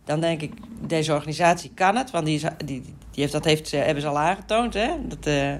dan 0.03 0.19
denk 0.19 0.41
ik, 0.41 0.53
deze 0.87 1.13
organisatie 1.13 1.71
kan 1.73 1.95
het, 1.95 2.11
want 2.11 2.25
die, 2.25 2.35
is, 2.35 2.41
die, 2.41 2.81
die 2.81 2.93
heeft, 3.11 3.31
dat 3.31 3.45
heeft, 3.45 3.71
hebben 3.71 4.01
ze 4.01 4.07
al 4.07 4.19
aangetoond. 4.19 4.73
Hè? 4.73 4.91
Dat, 5.07 5.27
uh, 5.27 5.53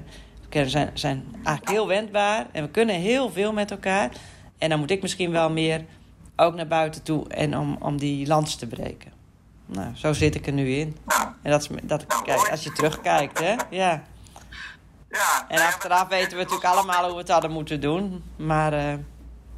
we 0.50 0.68
zijn, 0.68 0.90
zijn 0.94 1.24
eigenlijk 1.34 1.68
heel 1.68 1.86
wendbaar 1.86 2.46
en 2.52 2.62
we 2.62 2.70
kunnen 2.70 2.94
heel 2.94 3.30
veel 3.30 3.52
met 3.52 3.70
elkaar. 3.70 4.10
En 4.58 4.68
dan 4.68 4.78
moet 4.78 4.90
ik 4.90 5.02
misschien 5.02 5.30
wel 5.30 5.50
meer 5.50 5.84
ook 6.36 6.54
naar 6.54 6.66
buiten 6.66 7.02
toe 7.02 7.28
en 7.28 7.58
om, 7.58 7.76
om 7.80 7.98
die 7.98 8.26
lans 8.26 8.54
te 8.54 8.66
breken. 8.66 9.12
Nou, 9.66 9.88
zo 9.94 10.12
zit 10.12 10.34
ik 10.34 10.46
er 10.46 10.52
nu 10.52 10.70
in. 10.70 10.96
En 11.42 11.50
dat 11.50 11.60
is, 11.60 11.68
dat, 11.82 12.06
kijk, 12.24 12.50
als 12.50 12.64
je 12.64 12.72
terugkijkt, 12.72 13.38
hè? 13.38 13.54
Ja. 13.70 14.04
Ja, 15.10 15.44
en 15.48 15.58
achteraf 15.58 16.08
weten 16.08 16.30
we 16.30 16.36
natuurlijk 16.36 16.64
allemaal 16.64 17.04
hoe 17.04 17.12
we 17.12 17.18
het 17.18 17.28
hadden 17.28 17.50
moeten 17.50 17.80
doen. 17.80 18.22
Maar 18.36 18.72
uh, 18.72 18.94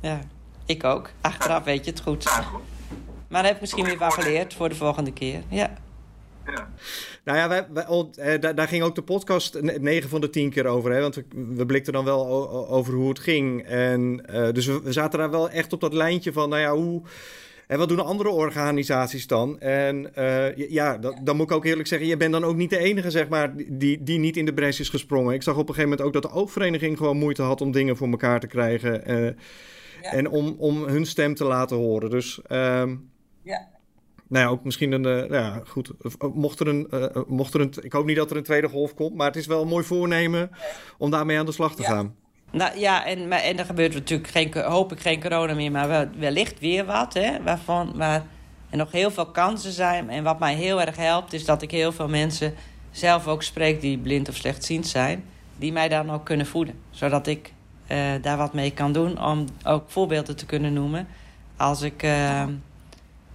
ja, 0.00 0.20
ik 0.66 0.84
ook. 0.84 1.10
Achteraf 1.20 1.64
weet 1.64 1.84
je 1.84 1.90
het 1.90 2.00
goed. 2.00 2.24
Maar 2.24 3.42
daar 3.42 3.44
heb 3.44 3.54
ik 3.54 3.60
misschien 3.60 3.84
weer 3.84 3.96
van 3.96 4.12
geleerd 4.12 4.54
voor 4.54 4.68
de 4.68 4.74
volgende 4.74 5.12
keer. 5.12 5.42
Ja. 5.48 5.70
Ja. 6.46 6.68
Nou 7.24 7.38
ja, 7.38 7.48
wij, 7.48 7.66
wij, 7.72 8.38
daar, 8.38 8.54
daar, 8.54 8.68
ging 8.68 8.82
ook 8.82 8.94
de 8.94 9.02
podcast 9.02 9.60
9 9.60 10.08
van 10.08 10.20
de 10.20 10.30
10 10.30 10.50
keer 10.50 10.66
over. 10.66 10.92
Hè? 10.92 11.00
Want 11.00 11.14
we, 11.14 11.24
we 11.54 11.66
blikten 11.66 11.92
dan 11.92 12.04
wel 12.04 12.26
over 12.68 12.94
hoe 12.94 13.08
het 13.08 13.18
ging. 13.18 13.62
En, 13.64 14.24
uh, 14.30 14.52
dus 14.52 14.66
we, 14.66 14.82
we, 14.82 14.92
zaten 14.92 15.18
daar 15.18 15.30
wel 15.30 15.50
echt 15.50 15.72
op 15.72 15.80
dat 15.80 15.92
lijntje 15.92 16.32
van, 16.32 16.48
nou 16.48 16.60
ja, 16.62 16.74
hoe. 16.74 17.02
En 17.72 17.78
wat 17.78 17.88
doen 17.88 18.04
andere 18.04 18.28
organisaties 18.28 19.26
dan? 19.26 19.60
En 19.60 20.10
uh, 20.18 20.56
ja, 20.56 20.98
dat, 20.98 21.20
dan 21.22 21.36
moet 21.36 21.50
ik 21.50 21.56
ook 21.56 21.64
eerlijk 21.64 21.88
zeggen, 21.88 22.08
je 22.08 22.16
bent 22.16 22.32
dan 22.32 22.44
ook 22.44 22.56
niet 22.56 22.70
de 22.70 22.78
enige, 22.78 23.10
zeg 23.10 23.28
maar, 23.28 23.52
die, 23.68 24.02
die 24.02 24.18
niet 24.18 24.36
in 24.36 24.44
de 24.44 24.54
bres 24.54 24.80
is 24.80 24.88
gesprongen. 24.88 25.34
Ik 25.34 25.42
zag 25.42 25.54
op 25.54 25.68
een 25.68 25.74
gegeven 25.74 25.88
moment 25.90 26.06
ook 26.06 26.22
dat 26.22 26.32
de 26.32 26.38
oogvereniging 26.38 26.96
gewoon 26.96 27.16
moeite 27.16 27.42
had 27.42 27.60
om 27.60 27.70
dingen 27.70 27.96
voor 27.96 28.08
elkaar 28.08 28.40
te 28.40 28.46
krijgen. 28.46 29.10
Uh, 29.10 29.30
ja. 30.02 30.10
En 30.12 30.28
om, 30.28 30.54
om 30.58 30.84
hun 30.84 31.06
stem 31.06 31.34
te 31.34 31.44
laten 31.44 31.76
horen. 31.76 32.10
Dus. 32.10 32.40
Uh, 32.48 32.82
ja. 33.42 33.68
Nou 34.28 34.44
ja, 34.44 34.46
ook 34.46 34.64
misschien 34.64 34.92
een. 34.92 35.22
Uh, 35.22 35.30
ja, 35.30 35.62
goed. 35.66 35.90
Mocht 36.34 36.60
er 36.60 36.68
een, 36.68 36.88
mocht 37.26 37.54
er 37.54 37.60
een. 37.60 37.72
Ik 37.80 37.92
hoop 37.92 38.06
niet 38.06 38.16
dat 38.16 38.30
er 38.30 38.36
een 38.36 38.42
tweede 38.42 38.68
golf 38.68 38.94
komt. 38.94 39.14
Maar 39.14 39.26
het 39.26 39.36
is 39.36 39.46
wel 39.46 39.62
een 39.62 39.68
mooi 39.68 39.84
voornemen 39.84 40.50
om 40.98 41.10
daarmee 41.10 41.38
aan 41.38 41.46
de 41.46 41.52
slag 41.52 41.74
te 41.74 41.82
ja. 41.82 41.88
gaan. 41.88 42.16
Nou 42.52 42.78
ja, 42.78 43.06
en, 43.06 43.28
maar, 43.28 43.40
en 43.40 43.58
er 43.58 43.64
gebeurt 43.64 43.94
natuurlijk 43.94 44.30
geen, 44.30 44.52
hoop 44.54 44.92
ik 44.92 45.00
geen 45.00 45.20
corona 45.20 45.54
meer. 45.54 45.70
Maar 45.70 46.08
wellicht 46.18 46.58
weer 46.58 46.84
wat. 46.84 47.14
Hè, 47.14 47.42
waarvan 47.42 47.92
waar 47.96 48.22
er 48.70 48.76
nog 48.76 48.92
heel 48.92 49.10
veel 49.10 49.26
kansen 49.26 49.72
zijn. 49.72 50.10
En 50.10 50.24
wat 50.24 50.38
mij 50.38 50.54
heel 50.54 50.80
erg 50.80 50.96
helpt, 50.96 51.32
is 51.32 51.44
dat 51.44 51.62
ik 51.62 51.70
heel 51.70 51.92
veel 51.92 52.08
mensen 52.08 52.54
zelf 52.90 53.26
ook 53.26 53.42
spreek 53.42 53.80
die 53.80 53.98
blind 53.98 54.28
of 54.28 54.34
slechtziend 54.34 54.86
zijn. 54.86 55.24
Die 55.56 55.72
mij 55.72 55.88
dan 55.88 56.10
ook 56.10 56.24
kunnen 56.24 56.46
voeden. 56.46 56.74
Zodat 56.90 57.26
ik 57.26 57.52
uh, 57.88 57.98
daar 58.22 58.36
wat 58.36 58.52
mee 58.52 58.70
kan 58.70 58.92
doen. 58.92 59.24
Om 59.24 59.46
ook 59.64 59.84
voorbeelden 59.86 60.36
te 60.36 60.46
kunnen 60.46 60.72
noemen. 60.72 61.06
Als 61.56 61.82
ik 61.82 62.02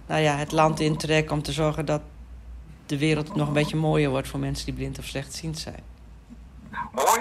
nou 0.06 0.20
ja, 0.20 0.36
het 0.36 0.52
land 0.52 0.80
intrek 0.80 1.30
om 1.30 1.42
te 1.42 1.52
zorgen 1.52 1.84
dat 1.84 2.00
de 2.86 2.98
wereld 2.98 3.34
nog 3.36 3.46
een 3.46 3.52
beetje 3.52 3.76
mooier 3.76 4.10
wordt 4.10 4.28
voor 4.28 4.40
mensen 4.40 4.64
die 4.66 4.74
blind 4.74 4.98
of 4.98 5.04
slechtziend 5.04 5.58
zijn. 5.58 5.82
Mooi. 6.92 7.20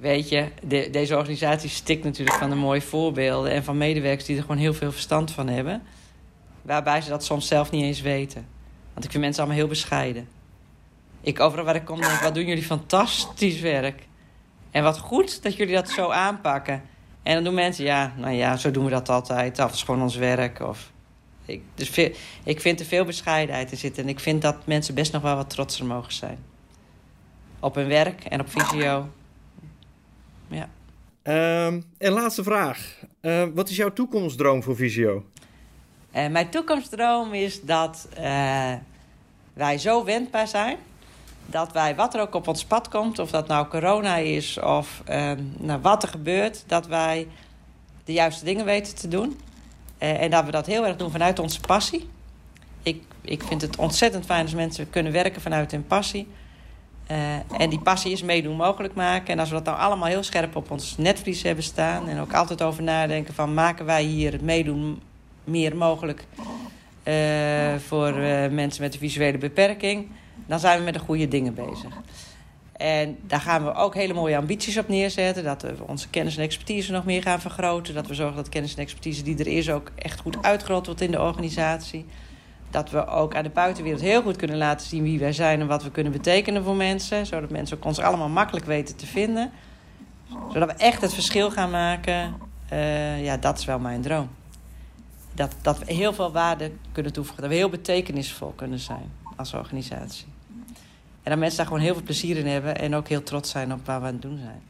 Weet 0.00 0.28
je, 0.28 0.48
de, 0.62 0.88
deze 0.90 1.16
organisatie 1.16 1.70
stikt 1.70 2.04
natuurlijk 2.04 2.38
van 2.38 2.50
de 2.50 2.56
mooie 2.56 2.82
voorbeelden 2.82 3.52
en 3.52 3.64
van 3.64 3.76
medewerkers 3.76 4.26
die 4.26 4.36
er 4.36 4.42
gewoon 4.42 4.56
heel 4.56 4.74
veel 4.74 4.92
verstand 4.92 5.30
van 5.30 5.48
hebben. 5.48 5.82
Waarbij 6.62 7.00
ze 7.00 7.08
dat 7.08 7.24
soms 7.24 7.46
zelf 7.46 7.70
niet 7.70 7.82
eens 7.82 8.00
weten. 8.00 8.46
Want 8.92 9.04
ik 9.04 9.10
vind 9.10 9.22
mensen 9.22 9.42
allemaal 9.42 9.60
heel 9.60 9.68
bescheiden. 9.68 10.28
Ik 11.20 11.40
overal 11.40 11.64
waar 11.64 11.74
ik 11.74 11.84
kom 11.84 12.00
denk, 12.00 12.20
wat 12.20 12.34
doen 12.34 12.46
jullie 12.46 12.62
fantastisch 12.62 13.60
werk. 13.60 14.06
En 14.70 14.82
wat 14.82 14.98
goed 14.98 15.42
dat 15.42 15.56
jullie 15.56 15.74
dat 15.74 15.88
zo 15.88 16.10
aanpakken. 16.10 16.82
En 17.22 17.34
dan 17.34 17.44
doen 17.44 17.54
mensen, 17.54 17.84
ja, 17.84 18.12
nou 18.16 18.34
ja, 18.34 18.56
zo 18.56 18.70
doen 18.70 18.84
we 18.84 18.90
dat 18.90 19.08
altijd. 19.08 19.56
Dat 19.56 19.74
is 19.74 19.82
gewoon 19.82 20.02
ons 20.02 20.16
werk. 20.16 20.60
Of 20.60 20.92
ik, 21.44 21.62
dus 21.74 21.90
ik 22.44 22.60
vind 22.60 22.80
er 22.80 22.86
veel 22.86 23.04
bescheidenheid 23.04 23.70
in 23.70 23.78
zitten. 23.78 24.02
En 24.02 24.08
ik 24.08 24.20
vind 24.20 24.42
dat 24.42 24.66
mensen 24.66 24.94
best 24.94 25.12
nog 25.12 25.22
wel 25.22 25.36
wat 25.36 25.50
trotser 25.50 25.86
mogen 25.86 26.12
zijn. 26.12 26.38
Op 27.60 27.74
hun 27.74 27.88
werk 27.88 28.24
en 28.24 28.40
op 28.40 28.50
visio. 28.50 29.08
Ja. 30.48 30.68
Um, 31.66 31.84
en 31.98 32.12
laatste 32.12 32.42
vraag. 32.42 32.96
Uh, 33.22 33.44
wat 33.54 33.68
is 33.68 33.76
jouw 33.76 33.92
toekomstdroom 33.92 34.62
voor 34.62 34.76
Visio? 34.76 35.24
Uh, 36.16 36.26
mijn 36.26 36.50
toekomstdroom 36.50 37.34
is 37.34 37.62
dat 37.62 38.08
uh, 38.18 38.72
wij 39.52 39.78
zo 39.78 40.04
wendbaar 40.04 40.48
zijn... 40.48 40.76
dat 41.46 41.72
wij, 41.72 41.94
wat 41.94 42.14
er 42.14 42.20
ook 42.20 42.34
op 42.34 42.48
ons 42.48 42.64
pad 42.64 42.88
komt... 42.88 43.18
of 43.18 43.30
dat 43.30 43.46
nou 43.46 43.66
corona 43.66 44.16
is 44.16 44.58
of 44.58 45.02
nou, 45.58 45.80
wat 45.80 46.02
er 46.02 46.08
gebeurt... 46.08 46.64
dat 46.66 46.86
wij 46.86 47.28
de 48.04 48.12
juiste 48.12 48.44
dingen 48.44 48.64
weten 48.64 48.94
te 48.94 49.08
doen... 49.08 49.38
En 49.98 50.30
dat 50.30 50.44
we 50.44 50.50
dat 50.50 50.66
heel 50.66 50.86
erg 50.86 50.96
doen 50.96 51.10
vanuit 51.10 51.38
onze 51.38 51.60
passie. 51.60 52.08
Ik, 52.82 53.02
ik 53.20 53.42
vind 53.42 53.62
het 53.62 53.76
ontzettend 53.76 54.24
fijn 54.24 54.42
als 54.42 54.54
mensen 54.54 54.90
kunnen 54.90 55.12
werken 55.12 55.40
vanuit 55.40 55.70
hun 55.70 55.86
passie. 55.86 56.28
Uh, 57.10 57.60
en 57.60 57.70
die 57.70 57.78
passie 57.78 58.12
is 58.12 58.22
meedoen 58.22 58.56
mogelijk 58.56 58.94
maken. 58.94 59.26
En 59.26 59.38
als 59.38 59.48
we 59.48 59.54
dat 59.54 59.64
nou 59.64 59.78
allemaal 59.78 60.08
heel 60.08 60.22
scherp 60.22 60.56
op 60.56 60.70
ons 60.70 60.96
netvlies 60.96 61.42
hebben 61.42 61.64
staan... 61.64 62.08
en 62.08 62.20
ook 62.20 62.32
altijd 62.32 62.62
over 62.62 62.82
nadenken 62.82 63.34
van... 63.34 63.54
maken 63.54 63.84
wij 63.84 64.02
hier 64.02 64.32
het 64.32 64.42
meedoen 64.42 65.02
meer 65.44 65.76
mogelijk... 65.76 66.24
Uh, 67.04 67.74
voor 67.86 68.12
mensen 68.50 68.82
met 68.82 68.94
een 68.94 69.00
visuele 69.00 69.38
beperking... 69.38 70.06
dan 70.46 70.58
zijn 70.58 70.78
we 70.78 70.84
met 70.84 70.94
de 70.94 71.00
goede 71.00 71.28
dingen 71.28 71.54
bezig. 71.54 71.94
En 72.76 73.18
daar 73.22 73.40
gaan 73.40 73.64
we 73.64 73.74
ook 73.74 73.94
hele 73.94 74.14
mooie 74.14 74.36
ambities 74.36 74.78
op 74.78 74.88
neerzetten. 74.88 75.44
Dat 75.44 75.62
we 75.62 75.74
onze 75.86 76.08
kennis 76.08 76.36
en 76.36 76.42
expertise 76.42 76.92
nog 76.92 77.04
meer 77.04 77.22
gaan 77.22 77.40
vergroten. 77.40 77.94
Dat 77.94 78.06
we 78.06 78.14
zorgen 78.14 78.36
dat 78.36 78.48
kennis 78.48 78.74
en 78.74 78.82
expertise 78.82 79.22
die 79.22 79.38
er 79.38 79.46
is 79.46 79.70
ook 79.70 79.90
echt 79.94 80.20
goed 80.20 80.42
uitgerold 80.42 80.86
wordt 80.86 81.00
in 81.00 81.10
de 81.10 81.20
organisatie. 81.20 82.04
Dat 82.70 82.90
we 82.90 83.06
ook 83.06 83.34
aan 83.34 83.42
de 83.42 83.50
buitenwereld 83.50 84.02
heel 84.02 84.22
goed 84.22 84.36
kunnen 84.36 84.56
laten 84.56 84.86
zien 84.86 85.02
wie 85.02 85.18
wij 85.18 85.32
zijn 85.32 85.60
en 85.60 85.66
wat 85.66 85.82
we 85.82 85.90
kunnen 85.90 86.12
betekenen 86.12 86.64
voor 86.64 86.74
mensen. 86.74 87.26
Zodat 87.26 87.50
mensen 87.50 87.76
ook 87.76 87.84
ons 87.84 87.98
allemaal 87.98 88.28
makkelijk 88.28 88.66
weten 88.66 88.96
te 88.96 89.06
vinden. 89.06 89.50
Zodat 90.52 90.68
we 90.68 90.74
echt 90.74 91.00
het 91.00 91.14
verschil 91.14 91.50
gaan 91.50 91.70
maken. 91.70 92.34
Uh, 92.72 93.24
ja, 93.24 93.36
dat 93.36 93.58
is 93.58 93.64
wel 93.64 93.78
mijn 93.78 94.02
droom. 94.02 94.28
Dat, 95.32 95.54
dat 95.62 95.78
we 95.78 95.92
heel 95.92 96.12
veel 96.12 96.32
waarde 96.32 96.72
kunnen 96.92 97.12
toevoegen. 97.12 97.42
Dat 97.42 97.52
we 97.52 97.58
heel 97.58 97.68
betekenisvol 97.68 98.52
kunnen 98.56 98.78
zijn 98.78 99.12
als 99.36 99.54
organisatie. 99.54 100.26
En 101.22 101.32
dat 101.32 101.38
mensen 101.38 101.56
daar 101.56 101.66
gewoon 101.66 101.82
heel 101.82 101.94
veel 101.94 102.02
plezier 102.02 102.36
in 102.36 102.46
hebben 102.46 102.78
en 102.78 102.94
ook 102.94 103.08
heel 103.08 103.22
trots 103.22 103.50
zijn 103.50 103.72
op 103.72 103.86
waar 103.86 104.00
we 104.00 104.06
aan 104.06 104.12
het 104.12 104.22
doen 104.22 104.38
zijn. 104.38 104.62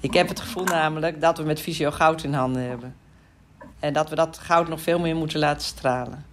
Ik 0.00 0.14
heb 0.14 0.28
het 0.28 0.40
gevoel 0.40 0.64
namelijk 0.64 1.20
dat 1.20 1.38
we 1.38 1.44
met 1.44 1.60
Visio 1.60 1.90
goud 1.90 2.22
in 2.22 2.34
handen 2.34 2.62
hebben. 2.62 2.96
En 3.80 3.92
dat 3.92 4.08
we 4.08 4.14
dat 4.14 4.38
goud 4.38 4.68
nog 4.68 4.80
veel 4.80 4.98
meer 4.98 5.16
moeten 5.16 5.38
laten 5.38 5.66
stralen. 5.66 6.24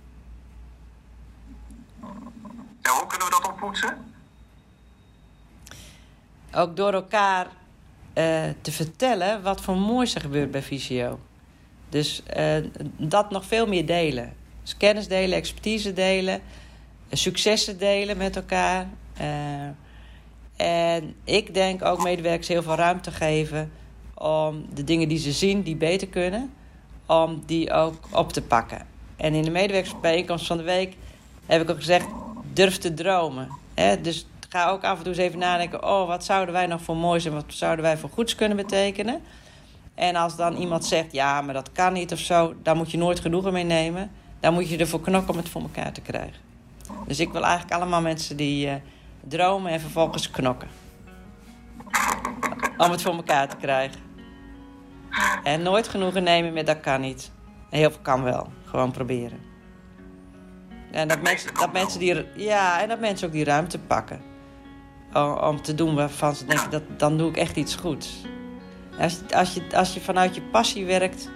Ja, 2.81 2.91
Ook 6.53 6.75
door 6.75 6.93
elkaar 6.93 7.45
uh, 7.45 8.43
te 8.61 8.71
vertellen 8.71 9.41
wat 9.41 9.61
voor 9.61 9.77
moois 9.77 10.15
er 10.15 10.21
gebeurt 10.21 10.51
bij 10.51 10.61
Visio. 10.61 11.19
Dus 11.89 12.23
uh, 12.37 12.55
dat 12.97 13.31
nog 13.31 13.45
veel 13.45 13.67
meer 13.67 13.85
delen. 13.85 14.33
Dus 14.61 14.77
kennis 14.77 15.07
delen, 15.07 15.37
expertise 15.37 15.93
delen 15.93 16.41
successen 17.11 17.77
delen 17.77 18.17
met 18.17 18.35
elkaar. 18.35 18.87
En 20.55 21.15
ik 21.23 21.53
denk 21.53 21.85
ook 21.85 22.03
medewerkers 22.03 22.47
heel 22.47 22.63
veel 22.63 22.75
ruimte 22.75 23.11
geven 23.11 23.71
om 24.13 24.65
de 24.73 24.83
dingen 24.83 25.07
die 25.07 25.17
ze 25.17 25.31
zien, 25.31 25.61
die 25.61 25.75
beter 25.75 26.07
kunnen, 26.07 26.53
om 27.05 27.43
die 27.45 27.71
ook 27.71 28.07
op 28.11 28.33
te 28.33 28.41
pakken. 28.41 28.85
En 29.15 29.33
in 29.33 29.43
de 29.43 29.51
medewerkersbijeenkomst 29.51 30.47
van 30.47 30.57
de 30.57 30.63
week 30.63 30.95
heb 31.45 31.61
ik 31.61 31.69
ook 31.69 31.77
gezegd: 31.77 32.05
durf 32.59 32.77
te 32.77 32.93
dromen. 32.93 33.47
Hè? 33.73 34.01
Dus 34.01 34.25
ga 34.49 34.69
ook 34.69 34.83
af 34.83 34.97
en 34.97 35.03
toe 35.03 35.13
eens 35.13 35.21
even 35.21 35.39
nadenken: 35.39 35.83
oh, 35.83 36.07
wat 36.07 36.25
zouden 36.25 36.53
wij 36.53 36.67
nog 36.67 36.81
voor 36.81 36.97
moois 36.97 37.25
en 37.25 37.33
wat 37.33 37.43
zouden 37.47 37.85
wij 37.85 37.97
voor 37.97 38.09
goeds 38.09 38.35
kunnen 38.35 38.57
betekenen? 38.57 39.21
En 39.95 40.15
als 40.15 40.35
dan 40.35 40.55
iemand 40.55 40.85
zegt: 40.85 41.11
ja, 41.11 41.41
maar 41.41 41.53
dat 41.53 41.71
kan 41.71 41.93
niet 41.93 42.11
of 42.11 42.19
zo, 42.19 42.53
daar 42.63 42.75
moet 42.75 42.91
je 42.91 42.97
nooit 42.97 43.19
genoegen 43.19 43.53
mee 43.53 43.63
nemen. 43.63 44.11
Dan 44.39 44.53
moet 44.53 44.69
je 44.69 44.77
ervoor 44.77 45.01
knokken 45.01 45.31
om 45.31 45.37
het 45.37 45.49
voor 45.49 45.61
elkaar 45.61 45.91
te 45.91 46.01
krijgen. 46.01 46.41
Dus 47.07 47.19
ik 47.19 47.31
wil 47.31 47.43
eigenlijk 47.43 47.73
allemaal 47.73 48.01
mensen 48.01 48.37
die 48.37 48.67
uh, 48.67 48.73
dromen 49.27 49.71
en 49.71 49.79
vervolgens 49.79 50.31
knokken. 50.31 50.67
Om 52.77 52.91
het 52.91 53.01
voor 53.01 53.13
elkaar 53.13 53.49
te 53.49 53.55
krijgen. 53.55 54.01
En 55.43 55.61
nooit 55.61 55.87
genoegen 55.87 56.23
nemen 56.23 56.53
met 56.53 56.65
dat 56.65 56.79
kan 56.79 57.01
niet. 57.01 57.31
Heel 57.69 57.91
veel 57.91 58.01
kan 58.01 58.23
wel. 58.23 58.47
Gewoon 58.65 58.91
proberen. 58.91 59.48
En 60.91 61.07
dat, 61.07 61.21
mensen, 61.21 61.53
dat 61.53 61.73
mensen 61.73 61.99
die, 61.99 62.25
ja, 62.35 62.81
en 62.81 62.87
dat 62.87 62.99
mensen 62.99 63.27
ook 63.27 63.33
die 63.33 63.43
ruimte 63.43 63.79
pakken. 63.79 64.21
Om, 65.41 65.61
te 65.61 65.75
doen 65.75 65.95
waarvan 65.95 66.35
ze 66.35 66.45
denken, 66.45 66.71
dat, 66.71 66.83
dan 66.97 67.17
doe 67.17 67.29
ik 67.29 67.37
echt 67.37 67.55
iets 67.55 67.75
goeds. 67.75 68.25
Als, 68.99 69.19
als, 69.33 69.53
je, 69.53 69.75
als 69.75 69.93
je 69.93 70.01
vanuit 70.01 70.35
je 70.35 70.41
passie 70.41 70.85
werkt, 70.85 71.29